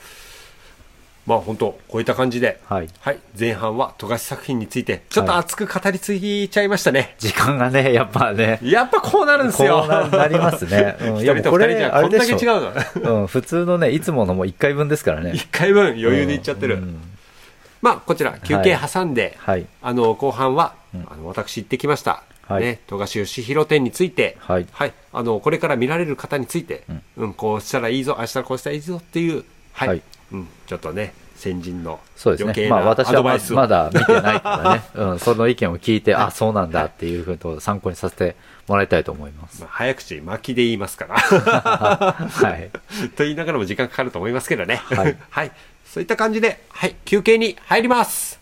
[1.26, 2.88] まあ本当、こういった感じで、はい。
[3.00, 3.18] はい。
[3.38, 7.14] 前半は富樫作品について、ちょっと熱く語りすぎちゃいましたね。
[7.18, 8.60] 時間がねやっぱね。
[8.62, 9.84] やっぱこうなるんですこよ。
[9.84, 13.20] うななりますね、うん、 一人と二人じゃこんだけ違う、うの。
[13.20, 15.32] うん、普通のねいつものも1回分ですからね。
[15.34, 16.76] 一回分余裕でいっちゃってる。
[16.76, 17.00] うん。
[17.80, 19.66] まあ、こちら、休憩挟んで、はい。
[19.82, 21.06] あの、後半は、うん。
[21.10, 22.22] あの、私行ってきました。
[22.46, 22.62] はい。
[22.62, 24.66] ね、富樫義弘展について、はい。
[25.12, 26.84] あの、これから見られる方について、
[27.18, 30.02] うん、こうしたらいいぞ、ああしたらこうしたらいいぞっていう、はい、はい
[30.32, 39.60] うん、ちょっとね、先人のそうですね、まあ、私はまだ見てないからね、 うん、その意見を聞いて、あそうなんだっていうふうと参考にさせてもらいたいと思います。
[39.62, 41.16] まあ早口巻きで言いますから。
[41.18, 42.70] はい
[43.16, 44.80] と言いながらも時間かかると思いますけどね。
[44.84, 45.52] はいはい。
[45.86, 48.40] そういった感じで、はい、休憩に入ります。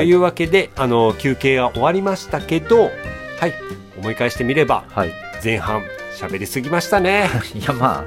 [0.00, 2.90] というわけで、あの、休憩が終わりましたけど、
[3.38, 3.54] はい。
[3.98, 5.12] 思い返してみれば、はい、
[5.44, 5.82] 前半、
[6.16, 7.28] 喋りすぎましたね。
[7.54, 8.04] いやま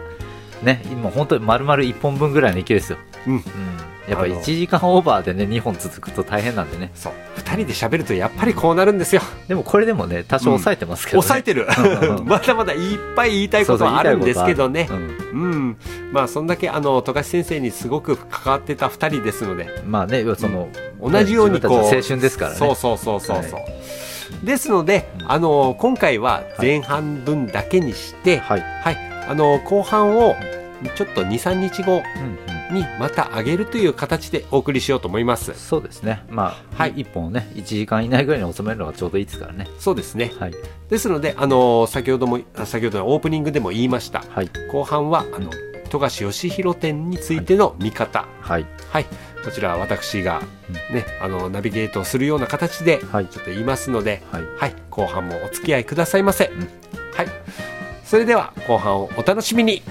[0.61, 3.33] あね今本当に丸々1本分ぐらいの勢いですよ、うん。
[3.33, 3.43] うん、
[4.07, 7.13] やっぱあの1時間オーバーでね2本続くと大変なんでねそう。
[7.35, 9.21] 二人で喋るとやっぱりこうなるんですよ。
[9.47, 12.21] でもこれでもね多少抑えてますけど、ね抑えてるうんう。
[12.21, 12.79] ん まだまだいっ
[13.15, 14.97] ぱい言いたいことはあるんですけどねそう。
[14.97, 15.77] そうん。
[16.11, 20.69] まあ、そんだけ、あの、富樫先生にすごく関わってた二人ですので、うんまあねその、
[21.01, 23.59] 同じようにこう、青春ですからねそうそうそうそうそう。
[23.59, 23.65] は
[24.43, 28.97] ですので、うんあの、今回は前半分だけにして、はい、はい、
[29.27, 30.35] あの後半を
[30.95, 35.53] ちょっと23日後うんうん、にまた上げるという形でお送りしようと思います。
[35.53, 36.25] そうですね。
[36.29, 36.93] まあ、はい。
[36.95, 39.67] 1本をね1時間以内ぐらいに収めるのがちょうどいいですからね。
[39.79, 40.33] そうですね。
[40.39, 40.53] はい。
[40.89, 44.23] ですのであの先ほどもあ先ほどのオープニングでも言いました。
[44.29, 44.49] はい。
[44.71, 45.51] 後半はあの
[45.89, 48.25] 富樫義弘展についての見方。
[48.41, 48.65] はい。
[48.89, 49.05] はい、
[49.45, 50.41] こちらは私が
[50.91, 54.43] ね、あのナビゲートをするような形でちょはいっと言いますので、はい。
[54.57, 56.49] はい、後半もお付き合いくださいませ、ん。
[56.49, 57.27] はい。
[58.03, 59.83] それでは後半をお楽しみに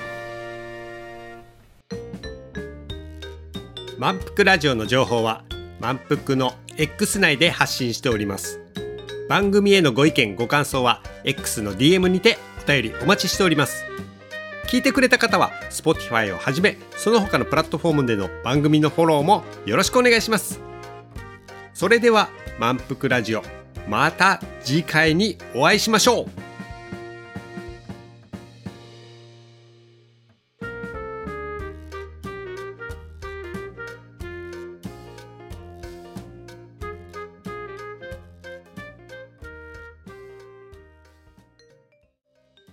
[4.02, 5.44] 満腹ラジオの情報は
[5.78, 8.58] 満腹の X 内で発信しております。
[9.28, 13.84] 番組へのご意見ご感想は X の DM にてお便りお待ちしております。
[14.66, 20.60] 聞いてくれた方は Spotify をはじめその他のプラットフォームでの番組のフォローもよろしくお願いします。
[21.72, 22.28] それでは
[22.58, 23.44] 満腹ラジオ
[23.88, 26.26] また次回にお会いしましょう。